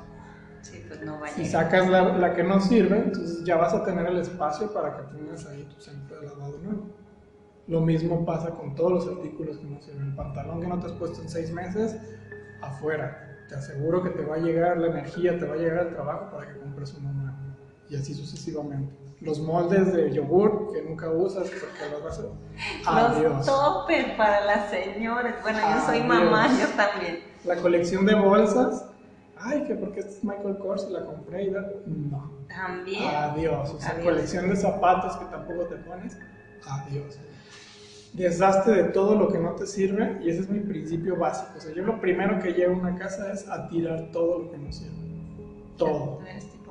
[0.62, 3.74] Sí, pues no va a Si sacas la, la que no sirve, entonces ya vas
[3.74, 7.01] a tener el espacio para que tengas ahí tu centro de lavado nuevo.
[7.72, 10.08] Lo mismo pasa con todos los artículos que sirven.
[10.10, 11.96] El pantalón que no te has puesto en seis meses,
[12.62, 13.46] afuera.
[13.48, 16.32] Te aseguro que te va a llegar la energía, te va a llegar el trabajo
[16.32, 17.38] para que compres uno nuevo.
[17.90, 18.94] Y así sucesivamente.
[19.22, 22.24] Los moldes de yogur que nunca usas porque los vas a...
[22.24, 23.46] Los Adiós.
[23.46, 25.36] toppers para las señoras.
[25.42, 26.08] Bueno, yo soy Adiós.
[26.10, 27.20] mamá, yo también.
[27.46, 28.86] La colección de bolsas.
[29.38, 31.62] Ay, que porque esta es Michael Kors y la compré y da...
[31.86, 32.34] No.
[32.50, 33.16] También.
[33.16, 33.70] Adiós.
[33.74, 34.04] O sea, Adiós.
[34.04, 36.18] colección de zapatos que tampoco te pones.
[36.68, 37.18] Adiós.
[38.14, 41.52] Deshazte de todo lo que no te sirve y ese es mi principio básico.
[41.58, 44.52] O sea, yo lo primero que llevo a una casa es a tirar todo lo
[44.52, 44.98] que no sirve.
[45.78, 46.20] Todo.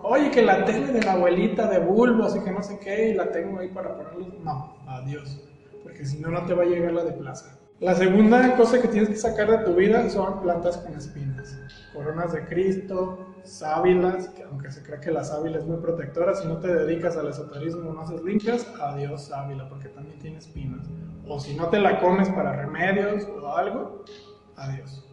[0.02, 3.14] Oye, que la tele de la abuelita de bulbos y que no sé qué y
[3.14, 4.38] la tengo ahí para ponerlos.
[4.42, 5.40] No, adiós.
[5.82, 7.58] Porque si no, no te va a llegar la de plaza.
[7.80, 11.58] La segunda cosa que tienes que sacar de tu vida son plantas con espinas.
[11.94, 16.46] Coronas de Cristo, sábilas, que aunque se cree que la sábila es muy protectora, si
[16.46, 20.86] no te dedicas al esoterismo, no haces limpias, adiós sábila, porque también tiene espinas.
[21.26, 24.04] O si no te la comes para remedios o algo,
[24.56, 25.06] adiós.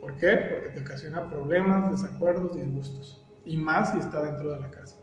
[0.00, 0.36] ¿Por qué?
[0.50, 3.24] Porque te ocasiona problemas, desacuerdos, disgustos.
[3.44, 4.96] Y más si está dentro de la casa.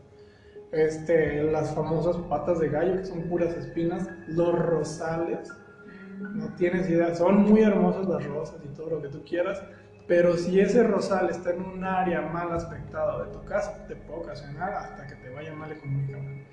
[0.71, 5.49] Este, las famosas patas de gallo, que son puras espinas, los rosales,
[6.19, 9.61] no tienes idea, son muy hermosas las rosas y todo lo que tú quieras,
[10.07, 14.21] pero si ese rosal está en un área mal aspectada de tu casa, te puede
[14.21, 16.45] ocasionar hasta que te vaya mal económicamente.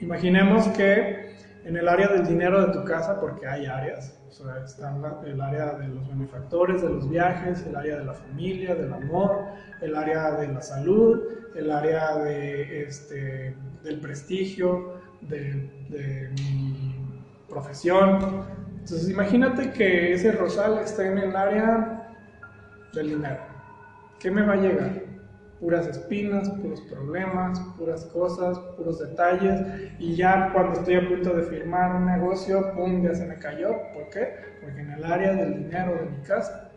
[0.00, 1.34] Imaginemos que
[1.66, 4.96] en el área del dinero de tu casa, porque hay áreas, o sea, está
[5.26, 9.46] el área de los benefactores, de los viajes, el área de la familia, del amor,
[9.80, 11.24] el área de la salud,
[11.56, 18.44] el área de, este, del prestigio, de, de mi profesión.
[18.78, 22.14] Entonces imagínate que ese rosal está en el área
[22.94, 23.42] del dinero.
[24.20, 25.05] ¿Qué me va a llegar?
[25.60, 29.60] Puras espinas, puros problemas, puras cosas, puros detalles.
[29.98, 33.02] Y ya cuando estoy a punto de firmar un negocio, ¡pum!
[33.02, 33.70] ya se me cayó.
[33.94, 34.34] ¿Por qué?
[34.60, 36.70] Porque en el área del dinero de mi casa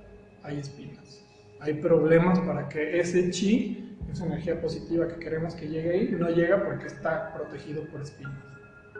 [0.44, 1.26] hay espinas.
[1.60, 6.30] Hay problemas para que ese chi, esa energía positiva que queremos que llegue ahí, no
[6.30, 8.50] llega porque está protegido por espinas.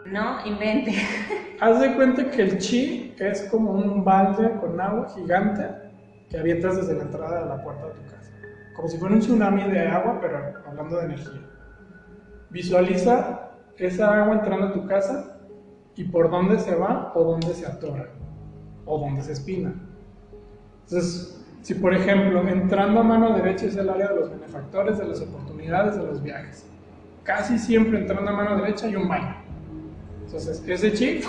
[0.06, 0.94] No invente.
[1.60, 5.66] Haz de cuenta que el chi es como un balde con agua gigante
[6.28, 8.19] que avientas desde la entrada de la puerta de tu casa.
[8.74, 11.40] Como si fuera un tsunami de agua, pero hablando de energía.
[12.50, 15.38] Visualiza esa agua entrando a tu casa
[15.96, 18.08] y por dónde se va o dónde se atora
[18.84, 19.72] o dónde se espina.
[20.84, 25.06] Entonces, si por ejemplo entrando a mano derecha es el área de los benefactores, de
[25.06, 26.66] las oportunidades, de los viajes.
[27.22, 29.36] Casi siempre entrando a mano derecha hay un baño.
[30.24, 31.20] Entonces, ese chi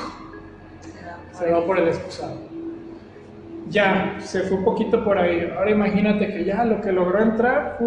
[1.34, 2.51] se va por el excusado.
[3.72, 5.50] Ya, se fue un poquito por ahí.
[5.58, 7.80] Ahora imagínate que ya lo que logró entrar,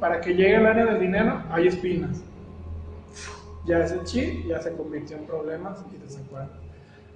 [0.00, 2.22] para que llegue al área del dinero, hay espinas.
[3.66, 6.56] Ya ese chi ya se convirtió en problemas y desacuerdos.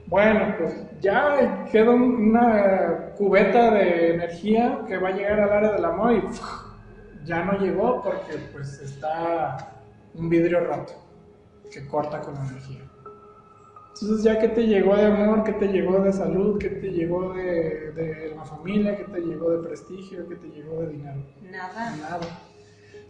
[0.07, 5.73] Bueno, pues ya queda un- una cubeta de energía que va a llegar al área
[5.73, 6.23] del amor y
[7.25, 9.57] ya no llegó porque pues está
[10.15, 10.95] un vidrio roto
[11.73, 12.81] que corta con la energía.
[13.95, 17.35] Entonces, ya que te llegó de amor, que te llegó de salud, que te llegó
[17.35, 21.23] de, de la familia, que te llegó de prestigio, que te llegó de dinero.
[21.43, 21.97] Nada.
[21.97, 22.21] Nada.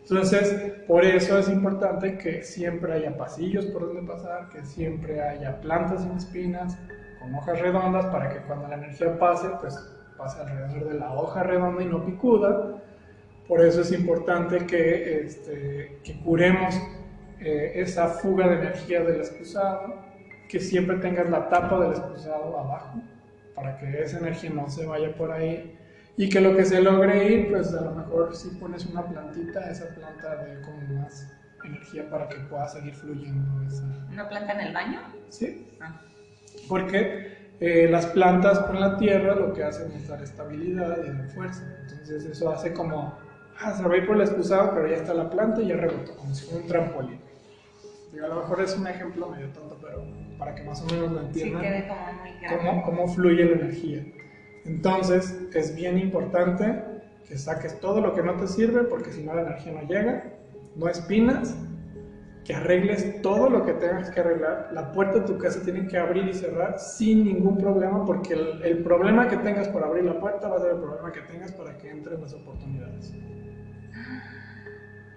[0.02, 5.60] Entonces, por eso es importante que siempre haya pasillos por donde pasar, que siempre haya
[5.60, 6.76] plantas sin espinas,
[7.20, 9.78] con hojas redondas, para que cuando la energía pase, pues
[10.16, 12.82] pase alrededor de la hoja redonda y no picuda.
[13.46, 16.74] Por eso es importante que, este, que curemos
[17.40, 19.94] eh, esa fuga de energía del excusado,
[20.50, 23.00] que siempre tengas la tapa del excusado abajo,
[23.54, 25.78] para que esa energía no se vaya por ahí
[26.16, 29.70] y que lo que se logre ir, pues a lo mejor si pones una plantita,
[29.70, 31.32] esa planta de como más
[31.64, 33.84] energía para que pueda seguir fluyendo esa.
[34.10, 35.00] ¿Una planta en el baño?
[35.28, 35.68] ¿Sí?
[35.80, 36.00] Ah.
[36.68, 41.30] Porque eh, las plantas con la tierra lo que hacen es dar estabilidad y dar
[41.30, 41.62] fuerza.
[41.82, 43.16] Entonces eso hace como,
[43.60, 45.76] ah, se va a ir por el excusado, pero ya está la planta y ya
[45.76, 47.20] rebotó, como si fuera un trampolín.
[48.12, 50.04] Digo, a lo mejor es un ejemplo medio tonto, pero
[50.40, 51.62] para que más o menos lo entiendan
[52.48, 54.04] como cómo, cómo fluye la energía.
[54.64, 56.82] Entonces, es bien importante
[57.28, 60.32] que saques todo lo que no te sirve, porque si no la energía no llega,
[60.74, 61.56] no espinas,
[62.44, 64.70] que arregles todo lo que tengas que arreglar.
[64.72, 68.62] La puerta de tu casa tiene que abrir y cerrar sin ningún problema, porque el,
[68.64, 71.52] el problema que tengas por abrir la puerta va a ser el problema que tengas
[71.52, 73.14] para que entren las oportunidades.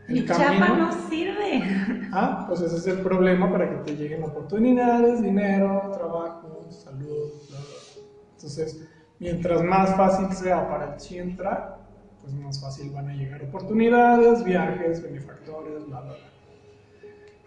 [0.07, 1.63] Mi chapa no sirve.
[2.11, 7.59] Ah, pues ese es el problema para que te lleguen oportunidades, dinero, trabajo, salud, bla,
[7.59, 8.03] bla.
[8.35, 8.87] Entonces,
[9.19, 11.79] mientras más fácil sea para el sí entrar,
[12.21, 16.33] pues más fácil van a llegar oportunidades, viajes, benefactores, bla, bla, bla.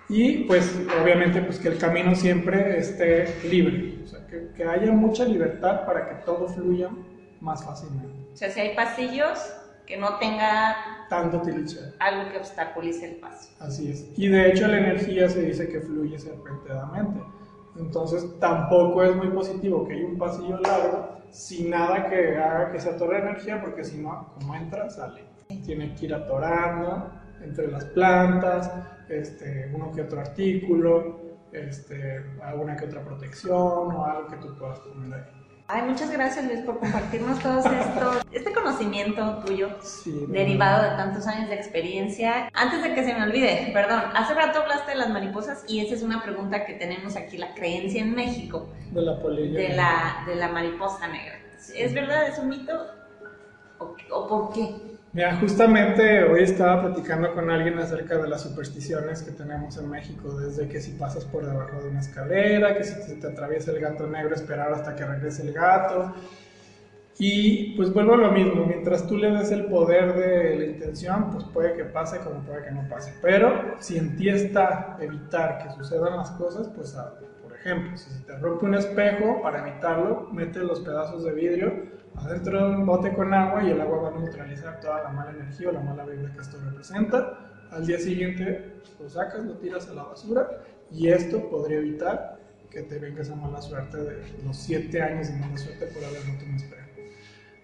[0.09, 4.93] Y pues obviamente pues que el camino siempre esté libre, o sea, que, que haya
[4.93, 6.91] mucha libertad para que todo fluya
[7.41, 8.15] más fácilmente.
[8.33, 9.39] O sea, si hay pasillos,
[9.87, 10.77] que no tenga
[11.09, 11.93] Tanto utilizar.
[11.99, 13.51] algo que obstaculice el paso.
[13.61, 14.07] Así es.
[14.17, 17.21] Y de hecho la energía se dice que fluye serpenteadamente.
[17.79, 22.81] Entonces tampoco es muy positivo que haya un pasillo largo sin nada que haga que
[22.81, 25.25] se atore energía, porque si no, como entra, sale.
[25.65, 27.11] Tiene que ir atorando
[27.43, 28.73] entre las plantas,
[29.09, 31.21] este, uno que otro artículo,
[31.53, 33.53] este, alguna que otra protección
[33.93, 35.46] o algo que tú puedas poner ahí.
[35.69, 41.27] Ay, muchas gracias Luis por compartirnos todo esto, este conocimiento tuyo Sí, derivado de tantos
[41.27, 42.49] años de experiencia.
[42.55, 45.95] Antes de que se me olvide, perdón, hace rato hablaste de las mariposas y esa
[45.97, 49.59] es una pregunta que tenemos aquí, la creencia en México de la polilla.
[49.59, 51.41] de la, de la mariposa negra.
[51.75, 52.29] ¿Es verdad?
[52.29, 52.87] ¿Es un mito?
[53.79, 54.96] ¿O, o por qué?
[55.17, 60.39] Mira, justamente hoy estaba platicando con alguien acerca de las supersticiones que tenemos en México,
[60.39, 63.81] desde que si pasas por debajo de una escalera, que si se te atraviesa el
[63.81, 66.13] gato negro, esperar hasta que regrese el gato.
[67.17, 71.31] Y pues vuelvo a lo mismo, mientras tú le des el poder de la intención,
[71.31, 73.15] pues puede que pase como puede que no pase.
[73.23, 76.95] Pero si en ti está evitar que sucedan las cosas, pues.
[77.43, 81.97] Por ejemplo, si se te rompe un espejo, para evitarlo, mete los pedazos de vidrio
[82.19, 85.31] adentro de un bote con agua y el agua va a neutralizar toda la mala
[85.31, 87.39] energía o la mala vibra que esto representa.
[87.71, 90.49] Al día siguiente lo sacas, lo tiras a la basura
[90.91, 92.39] y esto podría evitar
[92.71, 96.21] que te venga esa mala suerte de los 7 años de mala suerte por haber
[96.21, 96.87] roto un espejo.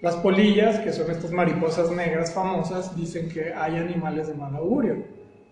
[0.01, 5.05] Las polillas, que son estas mariposas negras famosas, dicen que hay animales de mal augurio,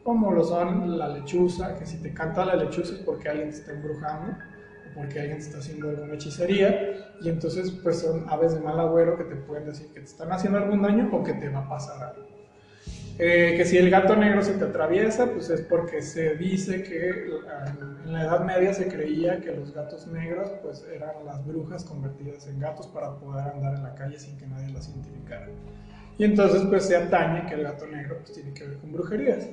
[0.03, 3.57] como lo son la lechuza, que si te canta la lechuza es porque alguien te
[3.57, 4.37] está embrujando
[4.95, 9.25] porque alguien está haciendo alguna hechicería, y entonces pues son aves de mal agüero que
[9.25, 12.03] te pueden decir que te están haciendo algún daño o que te va a pasar
[12.03, 12.31] algo.
[13.23, 17.11] Eh, que si el gato negro se te atraviesa, pues es porque se dice que
[18.07, 22.47] en la Edad Media se creía que los gatos negros pues eran las brujas convertidas
[22.47, 25.49] en gatos para poder andar en la calle sin que nadie las identificara.
[26.17, 29.49] Y entonces pues se atañe que el gato negro pues tiene que ver con brujerías.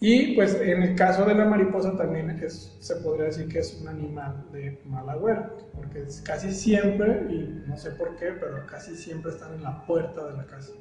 [0.00, 3.80] Y pues en el caso de la mariposa también es, se podría decir que es
[3.80, 8.94] un animal de mal agüero, porque casi siempre, y no sé por qué, pero casi
[8.94, 10.72] siempre están en la puerta de la casa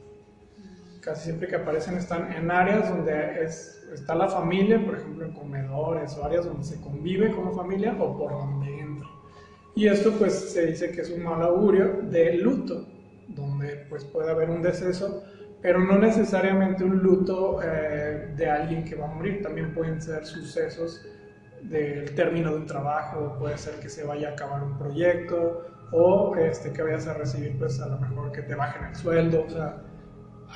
[1.07, 5.31] casi siempre que aparecen están en áreas donde es, está la familia, por ejemplo en
[5.31, 9.07] comedores o áreas donde se convive como familia o por donde entra.
[9.73, 12.85] Y esto pues se dice que es un mal augurio de luto,
[13.29, 15.23] donde pues puede haber un deceso,
[15.61, 20.25] pero no necesariamente un luto eh, de alguien que va a morir, también pueden ser
[20.25, 21.05] sucesos
[21.61, 26.35] del término de un trabajo, puede ser que se vaya a acabar un proyecto o
[26.35, 29.49] este, que vayas a recibir pues a lo mejor que te bajen el sueldo, o
[29.49, 29.81] sea,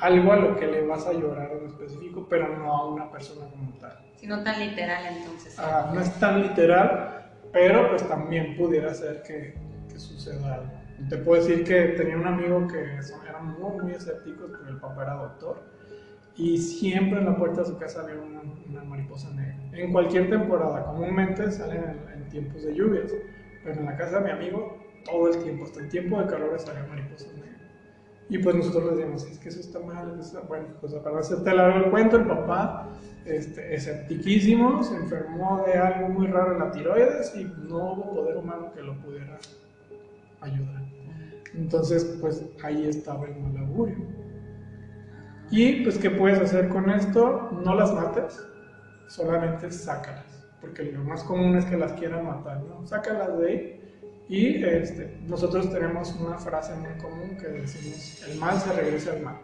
[0.00, 3.46] algo a lo que le vas a llorar en específico, pero no a una persona
[3.50, 3.98] como tal.
[4.16, 5.58] Si no tan literal, entonces.
[5.58, 9.54] Ah, no es tan literal, pero pues también pudiera ser que,
[9.90, 10.81] que suceda algo.
[11.08, 12.98] Te puedo decir que tenía un amigo que
[13.28, 15.62] eran muy, muy escépticos, porque el papá era doctor,
[16.36, 19.56] y siempre en la puerta de su casa había una, mariposa negra.
[19.72, 23.12] En cualquier temporada, comúnmente salen en, en tiempos de lluvias,
[23.62, 26.58] pero en la casa de mi amigo todo el tiempo, hasta en tiempo de calor
[26.58, 27.60] salían mariposas negras.
[28.28, 30.68] Y pues nosotros les decíamos, es que eso está mal, eso bueno.
[30.80, 32.88] Pues para hacerte largo el cuento, el papá,
[33.26, 38.72] este, se enfermó de algo muy raro en la tiroides y no hubo poder humano
[38.72, 39.38] que lo pudiera
[40.40, 40.82] ayudar.
[41.54, 43.96] Entonces, pues ahí estaba el mal augurio.
[45.50, 47.50] Y pues, ¿qué puedes hacer con esto?
[47.62, 48.42] No las mates,
[49.08, 50.24] solamente sácalas,
[50.60, 52.86] porque lo más común es que las quieran matar, ¿no?
[52.86, 53.78] Sácalas de ahí.
[54.28, 59.20] Y este, nosotros tenemos una frase muy común que decimos, el mal se regresa al
[59.20, 59.36] mal.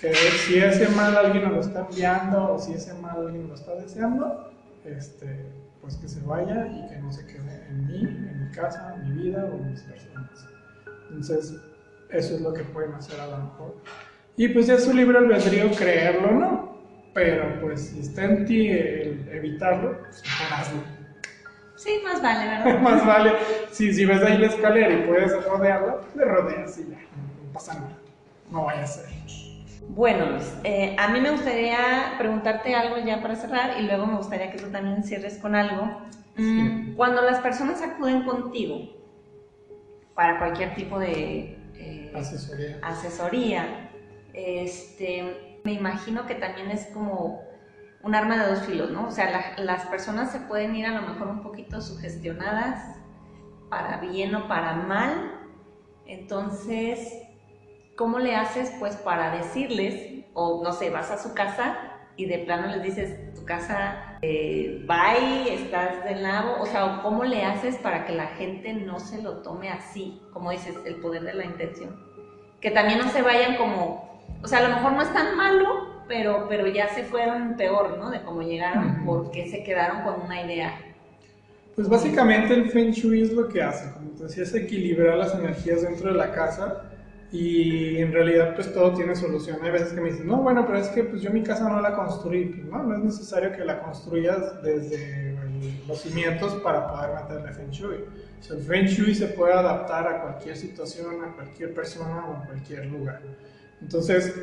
[0.00, 3.74] Que si ese mal alguien lo está enviando o si ese mal alguien lo está
[3.74, 4.48] deseando,
[4.84, 5.44] este,
[5.80, 9.16] pues que se vaya y que no se quede en mí, en mi casa, en
[9.16, 10.51] mi vida o en mis personas.
[11.12, 11.60] Entonces,
[12.08, 13.76] eso es lo que pueden hacer a lo mejor.
[14.36, 16.78] Y pues ya es su libre albedrío creerlo o no,
[17.12, 20.82] pero pues si está en ti el evitarlo, pues mejor hazlo.
[21.76, 22.80] Sí, más vale, ¿verdad?
[22.82, 23.32] Más vale,
[23.70, 27.74] si, si ves ahí la escalera y puedes rodearla, le rodeas y ya, no pasa
[27.74, 27.98] nada.
[28.50, 29.06] No vaya a ser.
[29.88, 34.16] Bueno, Luis, eh, a mí me gustaría preguntarte algo ya para cerrar y luego me
[34.16, 36.00] gustaría que tú también cierres con algo.
[36.36, 39.01] Mm, cuando las personas acuden contigo
[40.14, 43.90] para cualquier tipo de eh, asesoría, asesoría
[44.32, 47.42] este, me imagino que también es como
[48.02, 49.06] un arma de dos filos, ¿no?
[49.06, 52.96] O sea, las personas se pueden ir a lo mejor un poquito sugestionadas
[53.68, 55.38] para bien o para mal.
[56.06, 57.22] Entonces,
[57.96, 62.38] ¿cómo le haces pues para decirles, o no sé, vas a su casa y de
[62.38, 67.76] plano les dices, tu casa, eh, bye, estás del lado, o sea, ¿cómo le haces
[67.76, 71.44] para que la gente no se lo tome así, como dices, el poder de la
[71.44, 71.96] intención?
[72.60, 76.04] Que también no se vayan como, o sea, a lo mejor no es tan malo,
[76.06, 78.10] pero, pero ya se fueron peor, ¿no?
[78.10, 80.78] De cómo llegaron, porque se quedaron con una idea.
[81.74, 85.34] Pues básicamente el Feng Shui es lo que hace, como te decía, es equilibrar las
[85.34, 86.91] energías dentro de la casa
[87.32, 89.58] y en realidad pues todo tiene solución.
[89.62, 91.80] Hay veces que me dicen, no, bueno, pero es que pues yo mi casa no
[91.80, 92.44] la construí.
[92.44, 95.34] Pues, no, no es necesario que la construyas desde
[95.88, 98.04] los cimientos para poder meterle Feng Shui.
[98.38, 102.36] O sea, el Feng Shui se puede adaptar a cualquier situación, a cualquier persona o
[102.36, 103.22] a cualquier lugar.
[103.80, 104.34] Entonces,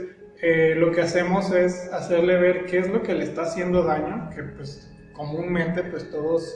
[0.42, 4.30] eh, lo que hacemos es hacerle ver qué es lo que le está haciendo daño,
[4.36, 6.56] que pues comúnmente pues todos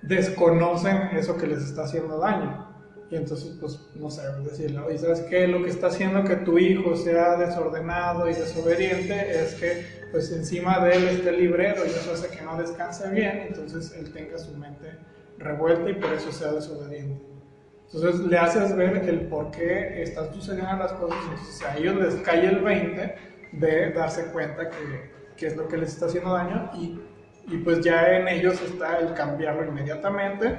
[0.00, 2.65] desconocen eso que les está haciendo daño.
[3.10, 5.46] Y entonces pues no sé, decirle, oye, ¿sabes qué?
[5.46, 10.84] Lo que está haciendo que tu hijo sea desordenado y desobediente es que pues encima
[10.84, 14.56] de él esté librero y eso hace que no descanse bien, entonces él tenga su
[14.56, 14.98] mente
[15.38, 17.22] revuelta y por eso sea desobediente.
[17.92, 22.14] Entonces le haces ver el por qué están sucediendo las cosas, entonces a ellos les
[22.16, 23.14] cae el 20
[23.52, 27.00] de darse cuenta que, que es lo que les está haciendo daño y,
[27.48, 30.58] y, pues ya en ellos está el cambiarlo inmediatamente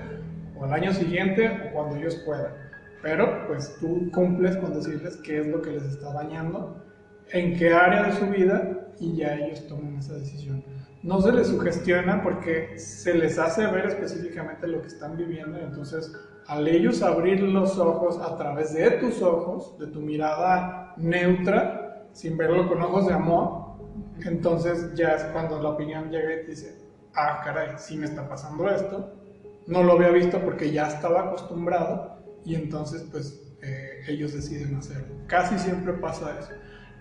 [0.60, 2.54] o al año siguiente o cuando ellos puedan.
[3.02, 6.84] Pero pues tú cumples con decirles qué es lo que les está dañando,
[7.32, 10.64] en qué área de su vida y ya ellos toman esa decisión.
[11.04, 15.62] No se les sugestiona porque se les hace ver específicamente lo que están viviendo y
[15.62, 16.12] entonces
[16.48, 22.38] al ellos abrir los ojos a través de tus ojos, de tu mirada neutra, sin
[22.38, 23.68] verlo con ojos de amor,
[24.26, 26.82] entonces ya es cuando la opinión llega y te dice,
[27.16, 29.14] ah, caray, sí me está pasando esto,
[29.68, 35.16] no lo había visto porque ya estaba acostumbrado y entonces pues eh, ellos deciden hacerlo.
[35.28, 36.52] Casi siempre pasa eso.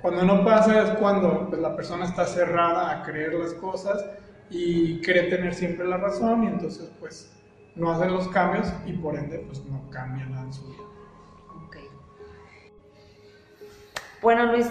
[0.03, 4.05] Cuando no pasa es cuando pues, la persona está cerrada a creer las cosas
[4.51, 7.33] y cree tener siempre la razón y entonces pues
[7.75, 10.83] no hacen los cambios y por ende pues no cambian nada en su vida.
[11.67, 11.77] Ok.
[14.23, 14.69] Bueno Luis,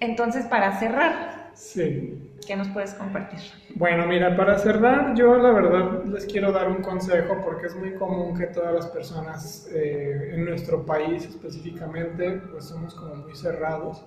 [0.00, 2.29] entonces para cerrar, sí.
[2.46, 3.40] ¿Qué nos puedes compartir?
[3.74, 7.94] Bueno, mira, para cerrar yo la verdad les quiero dar un consejo porque es muy
[7.94, 14.04] común que todas las personas eh, en nuestro país específicamente pues somos como muy cerrados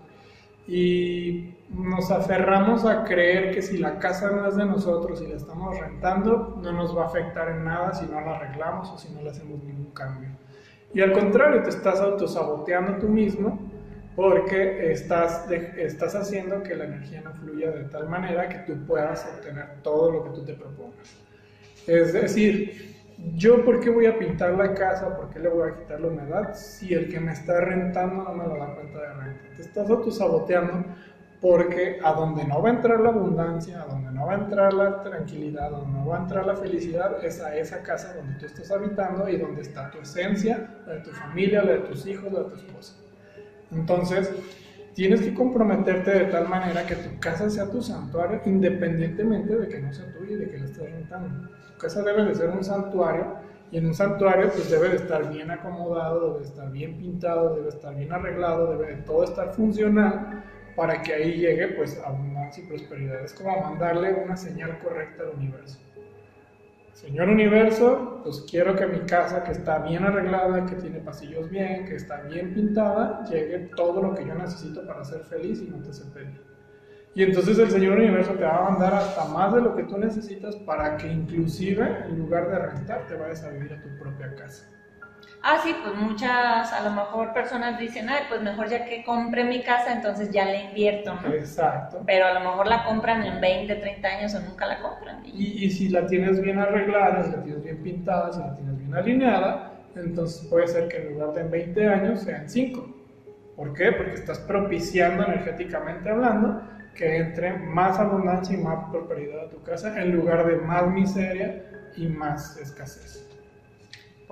[0.68, 5.36] y nos aferramos a creer que si la casa no es de nosotros y la
[5.36, 9.14] estamos rentando, no nos va a afectar en nada si no la arreglamos o si
[9.14, 10.30] no le hacemos ningún cambio.
[10.94, 13.60] Y al contrario, te estás autosaboteando tú mismo
[14.16, 19.26] porque estás, estás haciendo que la energía no fluya de tal manera que tú puedas
[19.26, 21.16] obtener todo lo que tú te propongas.
[21.88, 22.96] Es decir,
[23.36, 26.08] yo por qué voy a pintar la casa, por qué le voy a quitar la
[26.08, 29.44] humedad si el que me está rentando no me lo da cuenta de renta.
[29.56, 30.86] Te estás autosaboteando
[31.42, 34.74] porque a donde no va a entrar la abundancia, a donde no va a entrar
[34.74, 38.40] la tranquilidad, a donde no va a entrar la felicidad, es a esa casa donde
[38.40, 42.06] tú estás habitando y donde está tu esencia, la de tu familia, la de tus
[42.08, 42.96] hijos, la de tu esposa.
[43.74, 44.32] Entonces,
[44.94, 49.82] tienes que comprometerte de tal manera que tu casa sea tu santuario independientemente de que
[49.82, 51.50] no sea tuya y de que la estés rentando
[51.84, 53.26] casa debe de ser un santuario
[53.70, 57.50] y en un santuario pues debe de estar bien acomodado, debe de estar bien pintado,
[57.50, 60.44] debe de estar bien arreglado, debe de todo estar funcional
[60.76, 63.24] para que ahí llegue pues abundancia y prosperidad.
[63.24, 65.80] Es como mandarle una señal correcta al universo.
[66.94, 71.86] Señor universo, pues quiero que mi casa que está bien arreglada, que tiene pasillos bien,
[71.86, 75.82] que está bien pintada, llegue todo lo que yo necesito para ser feliz y no
[75.82, 76.04] te se
[77.16, 79.98] y entonces el Señor Universo te va a mandar hasta más de lo que tú
[80.00, 84.34] necesitas para que inclusive en lugar de rentar te vayas a vivir a tu propia
[84.34, 84.68] casa.
[85.46, 89.44] Ah, sí, pues muchas, a lo mejor personas dicen, ay, pues mejor ya que compre
[89.44, 91.34] mi casa, entonces ya le invierto, ¿no?
[91.34, 92.02] Exacto.
[92.06, 95.22] Pero a lo mejor la compran en 20, 30 años o nunca la compran.
[95.26, 98.78] Y, y si la tienes bien arreglada, si la tienes bien pintada, si la tienes
[98.78, 102.88] bien alineada, entonces puede ser que en lugar de en 20 años sean 5.
[103.58, 103.92] ¿Por qué?
[103.92, 106.62] Porque estás propiciando energéticamente hablando
[106.96, 111.66] que entre más abundancia y más prosperidad a tu casa en lugar de más miseria
[111.98, 113.28] y más escasez.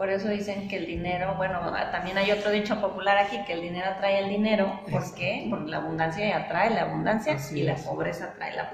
[0.01, 1.59] Por eso dicen que el dinero, bueno,
[1.91, 4.81] también hay otro dicho popular aquí, que el dinero atrae el dinero.
[4.89, 5.45] ¿Por qué?
[5.47, 8.73] Porque la abundancia atrae la abundancia y la pobreza atrae la,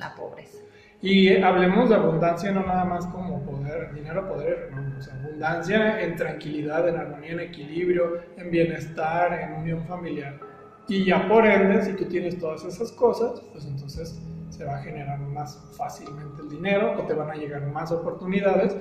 [0.00, 0.58] la pobreza.
[1.00, 6.00] Y hablemos de abundancia no nada más como poder, dinero, poder, no, o sea, abundancia
[6.00, 10.40] en tranquilidad, en armonía, en equilibrio, en bienestar, en unión familiar.
[10.88, 14.82] Y ya por ende, si tú tienes todas esas cosas, pues entonces se va a
[14.82, 18.76] generar más fácilmente el dinero o te van a llegar más oportunidades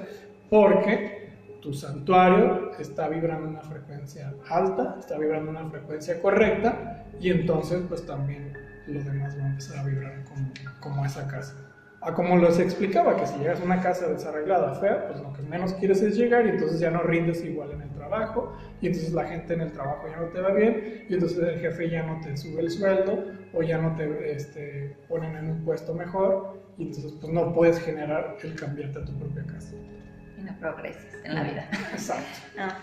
[0.50, 1.22] porque
[1.62, 8.06] tu santuario está vibrando una frecuencia alta, está vibrando una frecuencia correcta y entonces pues
[8.06, 8.54] también
[8.88, 11.56] lo demás va a empezar a vibrar como, como esa casa
[12.02, 15.44] a como les explicaba, que si llegas a una casa desarreglada, fea, pues lo que
[15.44, 19.14] menos quieres es llegar y entonces ya no rindes igual en el trabajo y entonces
[19.14, 22.04] la gente en el trabajo ya no te va bien y entonces el jefe ya
[22.04, 26.60] no te sube el sueldo o ya no te este, ponen en un puesto mejor
[26.80, 29.76] y entonces pues no puedes generar el cambiarte a tu propia casa.
[30.42, 31.70] Y no progreses en la vida.
[31.94, 32.40] Exacto.
[32.58, 32.78] Ah.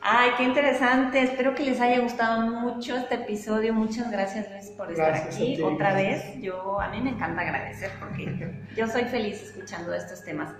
[0.00, 1.20] Ay, qué interesante.
[1.20, 3.74] Espero que les haya gustado mucho este episodio.
[3.74, 6.40] Muchas gracias, Luis, por estar aquí otra vez.
[6.40, 10.52] Yo a mí me encanta agradecer porque yo soy feliz escuchando estos temas.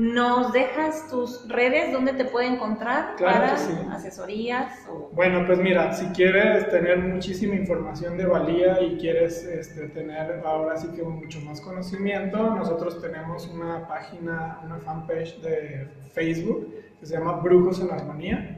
[0.00, 3.52] ¿Nos dejas tus redes donde te puede encontrar para
[3.92, 4.72] asesorías?
[5.12, 10.78] Bueno, pues mira, si quieres tener muchísima información de valía y quieres este, tener ahora
[10.78, 17.18] sí que mucho más conocimiento, nosotros tenemos una página, una fanpage de Facebook que se
[17.18, 18.56] llama Brujos en Armonía.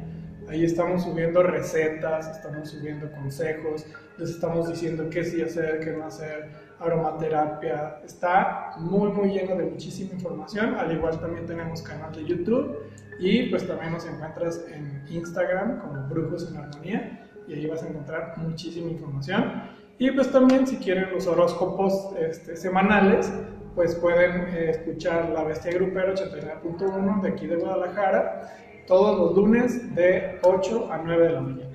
[0.49, 3.85] Ahí estamos subiendo recetas, estamos subiendo consejos,
[4.17, 6.51] les estamos diciendo qué sí hacer, qué no hacer,
[6.83, 8.01] aromaterapia.
[8.05, 10.75] Está muy, muy lleno de muchísima información.
[10.75, 12.79] Al igual también tenemos canal de YouTube
[13.19, 17.89] y pues también nos encuentras en Instagram como Brujos en Armonía y ahí vas a
[17.89, 19.63] encontrar muchísima información.
[19.99, 23.33] Y pues también si quieren los horóscopos este, semanales,
[23.75, 28.51] pues pueden eh, escuchar La Bestia Grupera 89.1 de aquí de Guadalajara
[28.87, 31.72] todos los lunes de 8 a 9 de la mañana.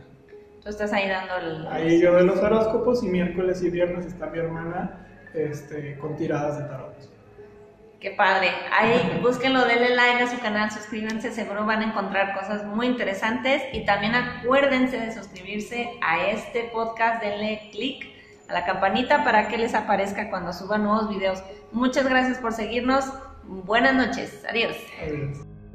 [0.67, 1.65] Tú estás ahí dando el...
[1.67, 6.57] Ahí yo doy los horóscopos y miércoles y viernes está mi hermana este, con tiradas
[6.57, 6.93] de tarot.
[8.01, 8.49] Qué padre.
[8.77, 13.63] Ahí búsquenlo, denle like a su canal, suscríbanse, seguro van a encontrar cosas muy interesantes.
[13.71, 18.05] Y también acuérdense de suscribirse a este podcast, denle click
[18.49, 21.41] a la campanita para que les aparezca cuando suba nuevos videos.
[21.71, 23.05] Muchas gracias por seguirnos.
[23.45, 24.43] Buenas noches.
[24.49, 24.75] Adiós.
[25.01, 25.46] Adiós.